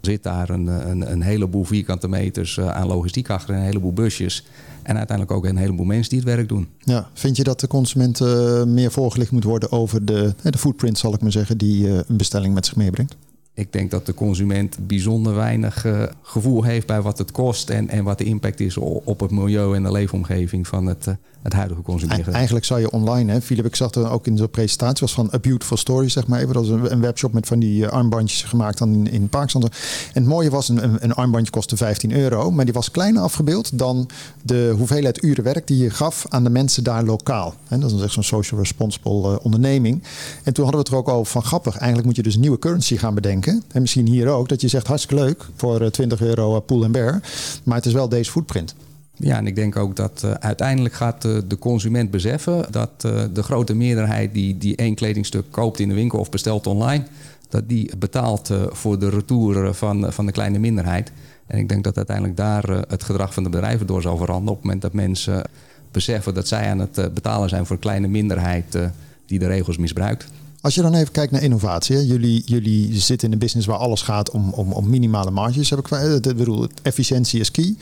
[0.00, 4.46] zit daar een, een, een, heleboel vierkante meters uh, aan logistiek achter, een heleboel busjes.
[4.82, 6.68] En uiteindelijk ook een heleboel mensen die het werk doen.
[6.78, 8.20] Ja, vind je dat de consument
[8.66, 12.54] meer voorgelicht moet worden over de, de footprint, zal ik maar zeggen, die een bestelling
[12.54, 13.16] met zich meebrengt?
[13.54, 17.88] Ik denk dat de consument bijzonder weinig uh, gevoel heeft bij wat het kost en,
[17.88, 21.52] en wat de impact is op het milieu en de leefomgeving van het, uh, het
[21.52, 22.32] huidige consumeren.
[22.32, 25.30] Eigenlijk zou je online, hè, Philip, ik zag er ook in de presentatie, was van
[25.34, 26.54] A Beautiful Story, zeg maar even.
[26.54, 29.62] Dat was een, een webshop met van die uh, armbandjes gemaakt dan in, in Pakistan.
[29.62, 29.70] En
[30.12, 34.08] het mooie was, een, een, armbandje kostte 15 euro, maar die was kleiner afgebeeld dan
[34.42, 37.54] de hoeveelheid uren werk die je gaf aan de mensen daar lokaal.
[37.68, 40.02] Dat is echt zo'n social responsible onderneming.
[40.44, 42.58] En toen hadden we het er ook over van grappig, eigenlijk moet je dus nieuwe
[42.58, 43.62] currency gaan bedenken?
[43.72, 47.20] En misschien hier ook, dat je zegt hartstikke leuk voor 20 euro pool en bear.
[47.64, 48.74] Maar het is wel deze footprint.
[49.22, 53.42] Ja, en ik denk ook dat uh, uiteindelijk gaat de consument beseffen dat uh, de
[53.42, 57.04] grote meerderheid die, die één kledingstuk koopt in de winkel of bestelt online,
[57.48, 61.12] dat die betaalt voor de retour van, van de kleine minderheid.
[61.46, 64.50] En ik denk dat uiteindelijk daar het gedrag van de bedrijven door zal veranderen.
[64.50, 65.42] Op het moment dat mensen
[65.90, 68.78] beseffen dat zij aan het betalen zijn voor een kleine minderheid
[69.26, 70.26] die de regels misbruikt.
[70.62, 72.06] Als je dan even kijkt naar innovatie.
[72.06, 75.70] Jullie, jullie zitten in een business waar alles gaat om, om, om minimale marges.
[75.70, 77.74] Heb ik, eh, ik bedoel, efficiëntie is key.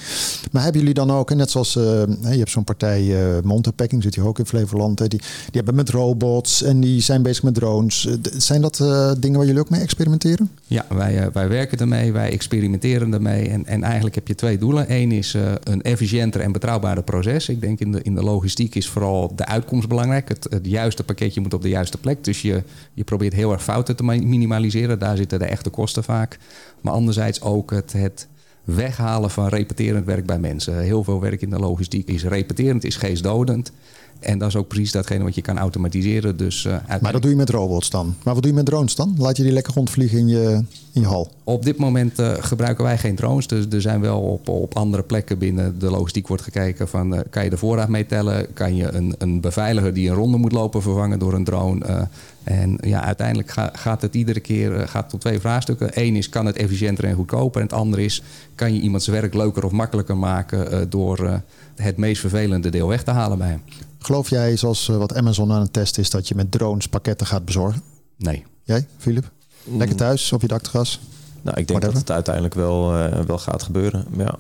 [0.53, 1.83] Maar hebben jullie dan ook, net zoals uh,
[2.31, 4.99] je hebt zo'n partij uh, Montepacking, zit hier ook in Flevoland.
[4.99, 8.09] Die, die hebben met robots en die zijn bezig met drones.
[8.37, 8.77] Zijn dat
[9.19, 10.51] dingen waar jullie ook mee experimenteren?
[10.67, 13.49] Ja, wij, wij werken ermee, wij experimenteren ermee.
[13.49, 14.93] En, en eigenlijk heb je twee doelen.
[14.93, 17.49] Eén is een efficiënter en betrouwbaarder proces.
[17.49, 20.29] Ik denk in de, in de logistiek is vooral de uitkomst belangrijk.
[20.29, 22.25] Het, het juiste pakketje moet op de juiste plek.
[22.25, 22.63] Dus je
[22.95, 24.99] je probeert heel erg fouten te minimaliseren.
[24.99, 26.39] Daar zitten de echte kosten vaak.
[26.81, 28.29] Maar anderzijds ook het, het
[28.65, 30.79] weghalen van repeterend werk bij mensen.
[30.79, 33.73] Heel veel werk in de logistiek is repeterend, is geestdodend.
[34.19, 36.37] En dat is ook precies datgene wat je kan automatiseren.
[36.37, 38.15] Dus, uh, maar dat doe je met robots dan?
[38.25, 39.15] Maar wat doe je met drones dan?
[39.19, 40.63] Laat je die lekker rondvliegen in je,
[40.93, 41.31] in je hal?
[41.45, 43.47] Op dit moment uh, gebruiken wij geen drones.
[43.47, 47.15] Dus er zijn wel op, op andere plekken binnen de logistiek wordt gekeken van...
[47.15, 48.53] Uh, kan je de voorraad meetellen?
[48.53, 52.09] Kan je een, een beveiliger die een ronde moet lopen vervangen door een drone?
[52.45, 55.91] en ja, uiteindelijk ga, gaat het iedere keer gaat tot twee vraagstukken.
[55.93, 57.61] Eén is, kan het efficiënter en goedkoper?
[57.61, 58.23] En het andere is,
[58.55, 60.91] kan je iemands werk leuker of makkelijker maken...
[60.91, 61.43] door
[61.77, 63.63] het meest vervelende deel weg te halen bij hem?
[63.99, 67.27] Geloof jij, zoals eh, wat Amazon aan het testen is, dat je met drones pakketten
[67.27, 67.83] gaat bezorgen?
[68.17, 68.45] Nee.
[68.63, 69.31] Jij, Philip?
[69.65, 69.97] Lekker mm.
[69.97, 71.01] thuis op je dakterras?
[71.43, 74.07] Nou, ik denk dat het uiteindelijk wel, uh, wel gaat gebeuren.
[74.17, 74.35] Ja.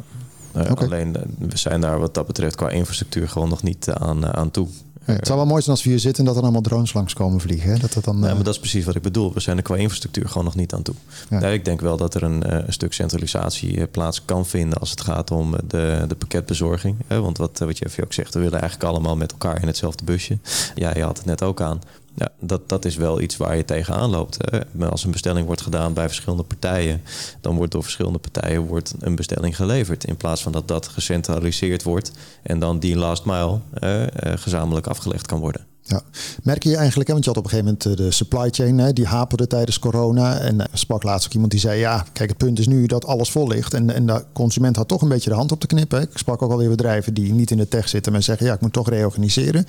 [0.56, 4.50] Uh, Alleen we zijn daar wat dat betreft qua infrastructuur gewoon nog niet aan, aan
[4.50, 4.68] toe
[5.16, 7.14] het zou wel mooi zijn als we hier zitten en dat er allemaal drones langs
[7.14, 7.70] komen vliegen.
[7.70, 7.78] Hè?
[7.78, 9.32] Dat dat dan, ja, maar eh, dat is precies wat ik bedoel.
[9.32, 10.94] We zijn er qua infrastructuur gewoon nog niet aan toe.
[11.30, 11.46] Ja.
[11.46, 14.90] ik denk wel dat er een, eh, een, stuk centralisatie eh, plaats kan vinden als
[14.90, 16.96] het gaat om de, de pakketbezorging.
[17.06, 20.38] Want wat, wat je ook zegt, we willen eigenlijk allemaal met elkaar in hetzelfde busje.
[20.74, 21.80] Ja, je had het net ook aan.
[22.18, 24.36] Ja, dat, dat is wel iets waar je tegenaan loopt.
[24.40, 24.88] Hè.
[24.88, 27.02] Als een bestelling wordt gedaan bij verschillende partijen,
[27.40, 30.04] dan wordt door verschillende partijen wordt een bestelling geleverd.
[30.04, 32.12] In plaats van dat dat gecentraliseerd wordt
[32.42, 34.02] en dan die last mile eh,
[34.34, 35.66] gezamenlijk afgelegd kan worden.
[35.88, 36.02] Ja.
[36.42, 38.78] Merk je eigenlijk, hè, want je had op een gegeven moment eh, de supply chain,
[38.78, 40.38] hè, die haperde tijdens corona.
[40.38, 42.86] En er eh, sprak laatst ook iemand die zei, ja, kijk, het punt is nu
[42.86, 43.74] dat alles vol ligt.
[43.74, 46.02] En, en de consument had toch een beetje de hand op te knippen.
[46.02, 48.60] Ik sprak ook alweer bedrijven die niet in de tech zitten, maar zeggen, ja, ik
[48.60, 49.60] moet toch reorganiseren.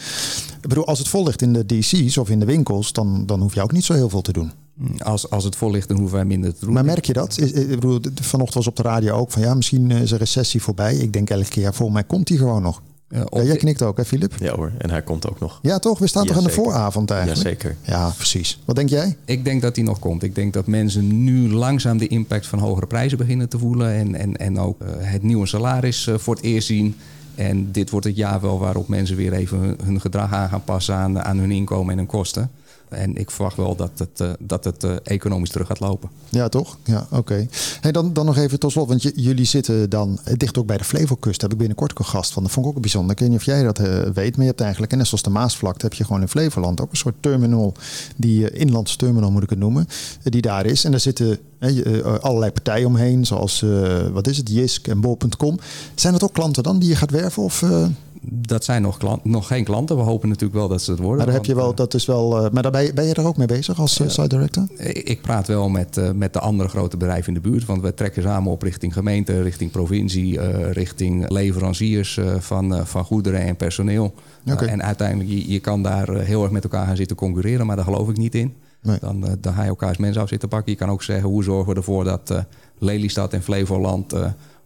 [0.62, 3.42] Ik bedoel, als het vol ligt in de DC's of in de winkels, dan, dan
[3.42, 4.52] hoef je ook niet zo heel veel te doen.
[4.98, 6.74] Als, als het vol ligt, dan hoeven wij minder te doen.
[6.74, 7.38] Maar merk je dat?
[7.42, 10.96] Ik bedoel, vanochtend was op de radio ook van ja, misschien is een recessie voorbij.
[10.96, 12.82] Ik denk elke keer, ja, volgens mij komt die gewoon nog.
[13.10, 14.34] Ja, jij knikt ook, hè, Filip?
[14.39, 15.60] Ja hoor, en hij komt ook nog.
[15.62, 15.99] Ja, toch?
[15.99, 17.43] We staan toch aan de vooravond eigenlijk?
[17.43, 17.76] Jazeker.
[17.82, 18.60] Ja, precies.
[18.66, 19.18] Wat denk jij?
[19.26, 20.24] Ik denk dat hij nog komt.
[20.24, 23.93] Ik denk dat mensen nu langzaam de impact van hogere prijzen beginnen te voelen.
[23.93, 26.95] En, en, en ook uh, het nieuwe salaris uh, voor het eerst zien.
[27.36, 30.95] En dit wordt het jaar wel waarop mensen weer even hun, gedrag aan gaan passen
[30.95, 32.51] aan, aan hun inkomen en hun kosten.
[32.90, 36.10] En ik verwacht wel dat het, uh, dat het uh, economisch terug gaat lopen.
[36.30, 36.78] Ja, toch?
[36.84, 37.48] Ja, oké.
[37.82, 40.84] Hey, dan, dan nog even tot slot, want jullie zitten dan dicht ook bij de
[40.84, 41.40] Flevokust.
[41.40, 42.44] Daar heb ik binnenkort een gast van.
[42.44, 43.12] Dat vond ik ook bijzonder.
[43.12, 45.30] Ik weet niet of jij dat uh, weet, maar je hebt eigenlijk, net zoals de
[45.30, 47.74] Maasvlakte, heb je gewoon in Flevoland ook een soort terminal,
[48.16, 49.88] die inlandse terminal moet ik het noemen,
[50.24, 50.84] die daar is.
[50.84, 51.40] En daar zitten
[52.22, 53.66] allerlei partijen omheen, zoals,
[54.12, 55.60] wat is het, Jisk en Bol.com.
[55.96, 57.44] Zijn dat ook klanten dan die je gaat werven?
[57.44, 57.64] Of,
[58.22, 59.96] dat zijn nog, klant, nog geen klanten.
[59.96, 61.18] We hopen natuurlijk wel dat ze het worden.
[61.18, 63.06] Maar, daar heb je wel, eh, dat is wel, uh, maar daar ben, je, ben
[63.06, 64.68] je er ook mee bezig als uh, site director?
[64.94, 67.66] Ik praat wel met, uh, met de andere grote bedrijven in de buurt.
[67.66, 70.42] Want we trekken samen op richting gemeente, richting provincie,
[70.72, 74.14] richting leveranciers van, van goederen en personeel.
[74.52, 74.68] Okay.
[74.68, 77.86] en uiteindelijk, je, je kan daar heel erg met elkaar gaan zitten concurreren, maar daar
[77.86, 78.54] geloof ik niet in.
[78.82, 78.98] Nee.
[79.00, 80.72] Dan, dan ga je elkaars mensen af zitten pakken.
[80.72, 82.34] Je kan ook zeggen, hoe zorgen we ervoor dat
[82.78, 84.14] Lelystad en Flevoland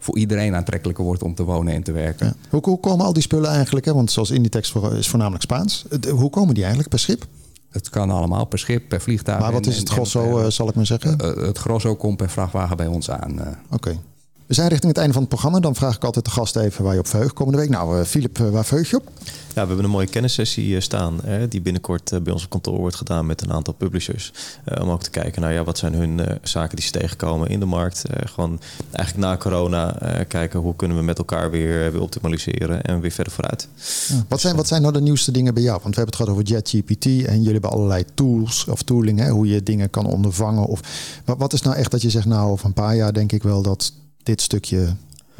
[0.03, 2.35] voor iedereen aantrekkelijker wordt om te wonen en te werken.
[2.49, 3.85] Hoe, hoe, komen al die spullen eigenlijk?
[3.85, 3.93] Hè?
[3.93, 5.85] Want zoals Inditex is voornamelijk Spaans.
[6.09, 7.25] Hoe komen die eigenlijk per schip?
[7.69, 9.39] Het kan allemaal per schip, per vliegtuig.
[9.39, 11.17] Maar wat is het grosso, eh, zal ik maar zeggen?
[11.21, 13.57] Uh, het grosso komt per vrachtwagen bij ons aan.
[13.69, 13.99] Oké.
[14.45, 15.59] We zijn richting het einde van het programma.
[15.59, 17.69] Dan vraag ik altijd de gast even waar je op verheugt komende week.
[17.69, 19.09] Nou, Filip, waar verheug je op?
[19.53, 21.19] Ja, we hebben een mooie kennissessie staan.
[21.23, 24.33] Hè, die binnenkort bij ons op kantoor wordt gedaan met een aantal publishers.
[24.65, 27.49] Uh, om ook te kijken naar ja, wat zijn hun uh, zaken die ze tegenkomen
[27.49, 28.03] in de markt.
[28.09, 28.59] Uh, gewoon
[28.91, 33.33] eigenlijk na corona kijken hoe kunnen we met elkaar weer, weer optimaliseren en weer verder
[33.33, 33.67] vooruit.
[34.07, 34.25] Ja.
[34.27, 35.79] Wat, zijn, wat zijn nou de nieuwste dingen bij jou?
[35.83, 39.29] Want we hebben het gehad over JetGPT en jullie hebben allerlei tools of tooling, hè,
[39.29, 40.65] hoe je dingen kan ondervangen.
[40.65, 40.81] Of,
[41.25, 43.43] wat, wat is nou echt dat je zegt, nou over een paar jaar denk ik
[43.43, 43.93] wel dat
[44.23, 44.95] dit stukje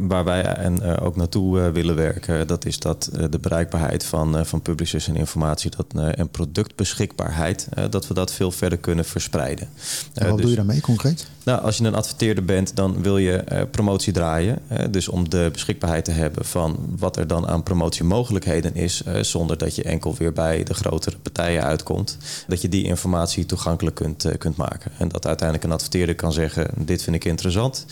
[0.08, 5.08] waar wij en ook naartoe willen werken, dat is dat de bereikbaarheid van, van publishers
[5.08, 9.70] en informatie dat, en productbeschikbaarheid, dat we dat veel verder kunnen verspreiden.
[10.14, 11.28] wat dus, doe je daarmee concreet?
[11.44, 14.60] Nou, als je een adverteerder bent, dan wil je promotie draaien.
[14.92, 19.76] dus om de beschikbaarheid te hebben van wat er dan aan promotiemogelijkheden is, zonder dat
[19.76, 24.56] je enkel weer bij de grotere partijen uitkomt, dat je die informatie toegankelijk kunt, kunt
[24.56, 24.92] maken.
[24.98, 27.86] En dat uiteindelijk een adverteerder kan zeggen: dit vind ik interessant,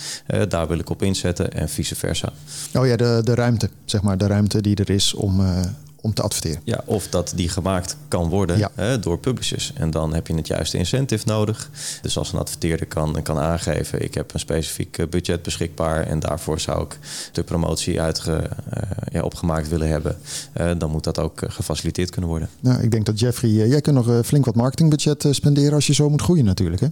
[0.48, 2.34] daar wil ik op inzetten en vice versa.
[2.74, 5.60] Oh ja, de, de ruimte, zeg maar, de ruimte die er is om, uh,
[6.02, 6.62] om te adverteren.
[6.64, 9.74] Ja, of dat die gemaakt kan worden hè, door publishers.
[9.76, 11.70] En dan heb je het juiste incentive nodig.
[12.02, 14.04] Dus als een adverteerder kan, kan aangeven...
[14.04, 16.04] ik heb een specifiek eh, budget beschikbaar...
[16.08, 16.98] en daarvoor zou ik
[17.32, 18.82] de promotie uitge, uh,
[19.12, 20.18] ja, opgemaakt willen hebben...
[20.62, 22.50] Uh, dan moet dat ook gefaciliteerd kunnen worden.
[22.60, 23.50] Nou, ik denk dat Jeffrey...
[23.50, 25.74] jij kunt nog flink wat marketingbudget spenderen...
[25.74, 26.88] als je zo moet groeien natuurlijk, hè?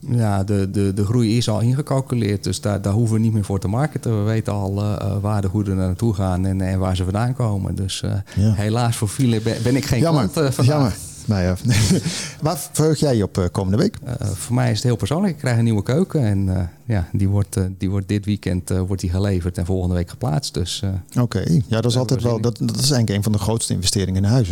[0.00, 3.44] Ja, de, de, de groei is al ingecalculeerd, dus daar, daar hoeven we niet meer
[3.44, 4.18] voor te marketen.
[4.18, 7.74] We weten al uh, waar de goederen naartoe gaan en, en waar ze vandaan komen.
[7.74, 10.74] Dus uh, helaas voor Philip ben, ben, ik geen jammer, klant uh, vandaag.
[10.74, 10.96] Jammer.
[11.24, 11.56] Nou ja.
[12.42, 13.96] waar verheug jij je op komende week?
[14.20, 15.32] voor mij is het heel persoonlijk.
[15.32, 19.10] Ik krijg een nieuwe keuken en ja, die, wordt, die wordt dit weekend wordt die
[19.10, 20.54] geleverd en volgende week geplaatst.
[20.54, 20.82] Dus,
[21.20, 22.40] Oké, ja, dat is altijd wel.
[22.40, 24.50] Dat, dat is eigenlijk een van de grootste investeringen in huis.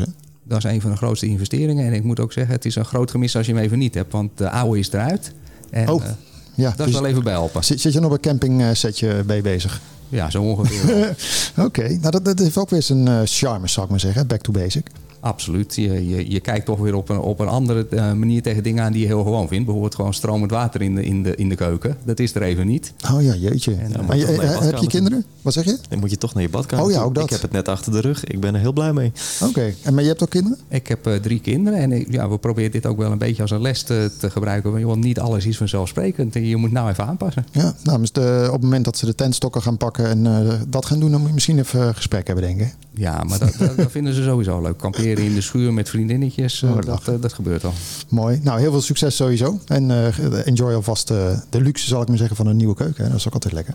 [0.49, 1.86] Dat is een van de grootste investeringen.
[1.86, 3.94] En ik moet ook zeggen, het is een groot gemis als je hem even niet
[3.94, 4.12] hebt.
[4.12, 5.32] Want de oude is eruit.
[5.70, 6.11] En, oh, uh,
[6.55, 6.70] ja.
[6.70, 7.64] Dat is dus wel even bij helpen.
[7.64, 9.80] Zit, zit je nog op een camping uh, setje bij bezig?
[10.09, 11.16] Ja, zo ongeveer.
[11.66, 14.26] Oké, nou dat, dat heeft ook weer zijn charme, zou ik maar zeggen.
[14.26, 14.90] Back to basic.
[15.27, 15.74] Absoluut.
[15.74, 18.85] Je, je, je kijkt toch weer op een, op een andere uh, manier tegen dingen
[18.85, 19.64] aan die je heel gewoon vindt.
[19.64, 21.97] Bijvoorbeeld gewoon stromend water in de, in de, in de keuken.
[22.05, 22.93] Dat is er even niet.
[23.14, 23.74] Oh ja, jeetje.
[23.74, 25.24] En, ja, maar je, je, heb je kinderen?
[25.43, 25.79] Wat zeg je?
[25.89, 27.24] Dan moet je toch naar je badkamer Oh ja, ook dat.
[27.24, 28.24] Ik heb het net achter de rug.
[28.24, 29.12] Ik ben er heel blij mee.
[29.43, 29.74] Oké.
[29.83, 30.59] En Maar je hebt ook kinderen?
[30.68, 31.79] Ik heb uh, drie kinderen.
[31.79, 34.31] En ik, ja, we proberen dit ook wel een beetje als een les te, te
[34.31, 34.87] gebruiken.
[34.87, 36.35] Want niet alles is vanzelfsprekend.
[36.35, 37.47] Je moet nou even aanpassen.
[37.51, 40.55] Ja, nou, dus de, op het moment dat ze de tentstokken gaan pakken en uh,
[40.68, 41.11] dat gaan doen...
[41.11, 42.74] dan moet je misschien even gesprek hebben, denk ik.
[42.99, 44.78] Ja, maar dat, dat, dat vinden ze sowieso leuk.
[44.78, 47.72] Kamperen in de schuur met vriendinnetjes, uh, dat, uh, dat gebeurt al.
[48.09, 48.40] Mooi.
[48.42, 49.61] Nou, heel veel succes sowieso.
[49.66, 53.05] En uh, enjoy alvast de luxe, zal ik maar zeggen, van een nieuwe keuken.
[53.05, 53.11] Hè.
[53.11, 53.74] Dat is ook altijd lekker.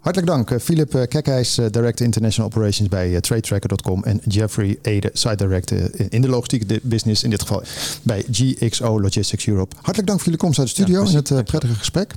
[0.00, 5.78] Hartelijk dank, Philip Kekhuis, Director International Operations bij TradeTracker.com en Jeffrey Ede, Site Director
[6.08, 7.62] in de logistieke business, in dit geval
[8.02, 9.74] bij GXO Logistics Europe.
[9.76, 12.14] Hartelijk dank voor jullie komst uit de studio ja, en het prettige gesprek.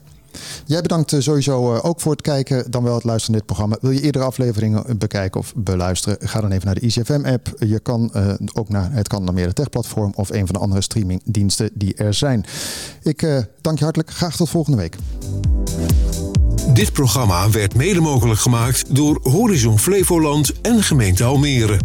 [0.66, 3.78] Jij bedankt sowieso ook voor het kijken, dan wel het luisteren naar dit programma.
[3.82, 6.18] Wil je eerdere afleveringen bekijken of beluisteren?
[6.22, 7.56] Ga dan even naar de ICFM-app.
[7.60, 8.12] Je kan
[8.54, 12.46] ook naar het kan Tech-platform of een van de andere streamingdiensten die er zijn.
[13.04, 14.12] Ik dank je hartelijk.
[14.12, 14.96] Graag tot volgende week.
[16.74, 21.80] Dit programma werd mede mogelijk gemaakt door Horizon Flevoland en gemeente Almere.